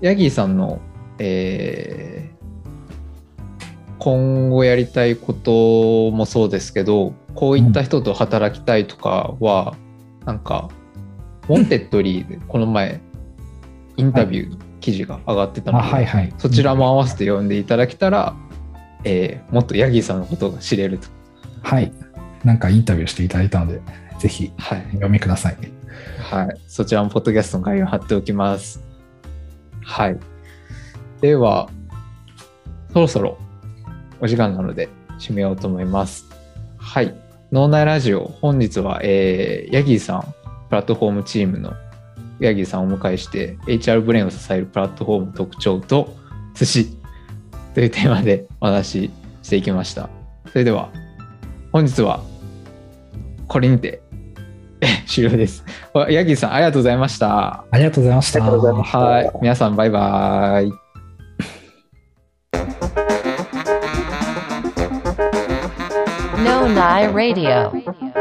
[0.00, 0.80] ヤギーさんの、
[1.18, 2.33] えー
[4.04, 9.76] 今後やりたいこともそうですけど、こういった人と働きたいとかは、
[10.26, 10.68] なんか、
[11.48, 13.00] Wantedly でこの前、
[13.96, 16.34] インタビューの記事が上がってたのあ、で、はいはい。
[16.36, 18.36] そちらも合わせて読んでいただけたら、
[19.04, 21.08] えーもっとヤギーさんのことが知れると。
[21.62, 21.90] はい。
[22.44, 23.80] なんかインタビューしていただいたので、
[24.18, 24.92] ぜひはいお。
[24.96, 25.56] 読みください。
[26.30, 26.60] はい。
[26.66, 28.84] そちらもポッドキャストの概要を貼っておきます。
[29.82, 30.18] はい。
[31.22, 31.70] では、
[32.92, 33.38] そろそろ
[34.20, 34.88] お時間なので
[35.18, 36.26] 締めようと思います。
[36.76, 37.14] はい。
[37.52, 40.22] 脳内ラジオ、本日は、えーヤギーさん、
[40.68, 41.72] プラットフォームチームの
[42.40, 46.14] ヤギーさんをお迎えして、HR ブレインを支えるプラットフォームの特徴と
[46.54, 46.88] 寿司
[47.74, 49.10] というテーマでお話し
[49.42, 50.08] していきました。
[50.50, 50.90] それでは、
[51.72, 52.22] 本日は
[53.48, 54.00] これにて
[54.80, 55.64] え終了です。
[56.10, 57.64] ヤギーさん、ありがとうございました。
[57.70, 58.44] ありがとうございました。
[58.44, 59.30] ありがとうございましたはい。
[59.40, 60.83] 皆さん、バイバイ。
[66.78, 68.14] I Radio.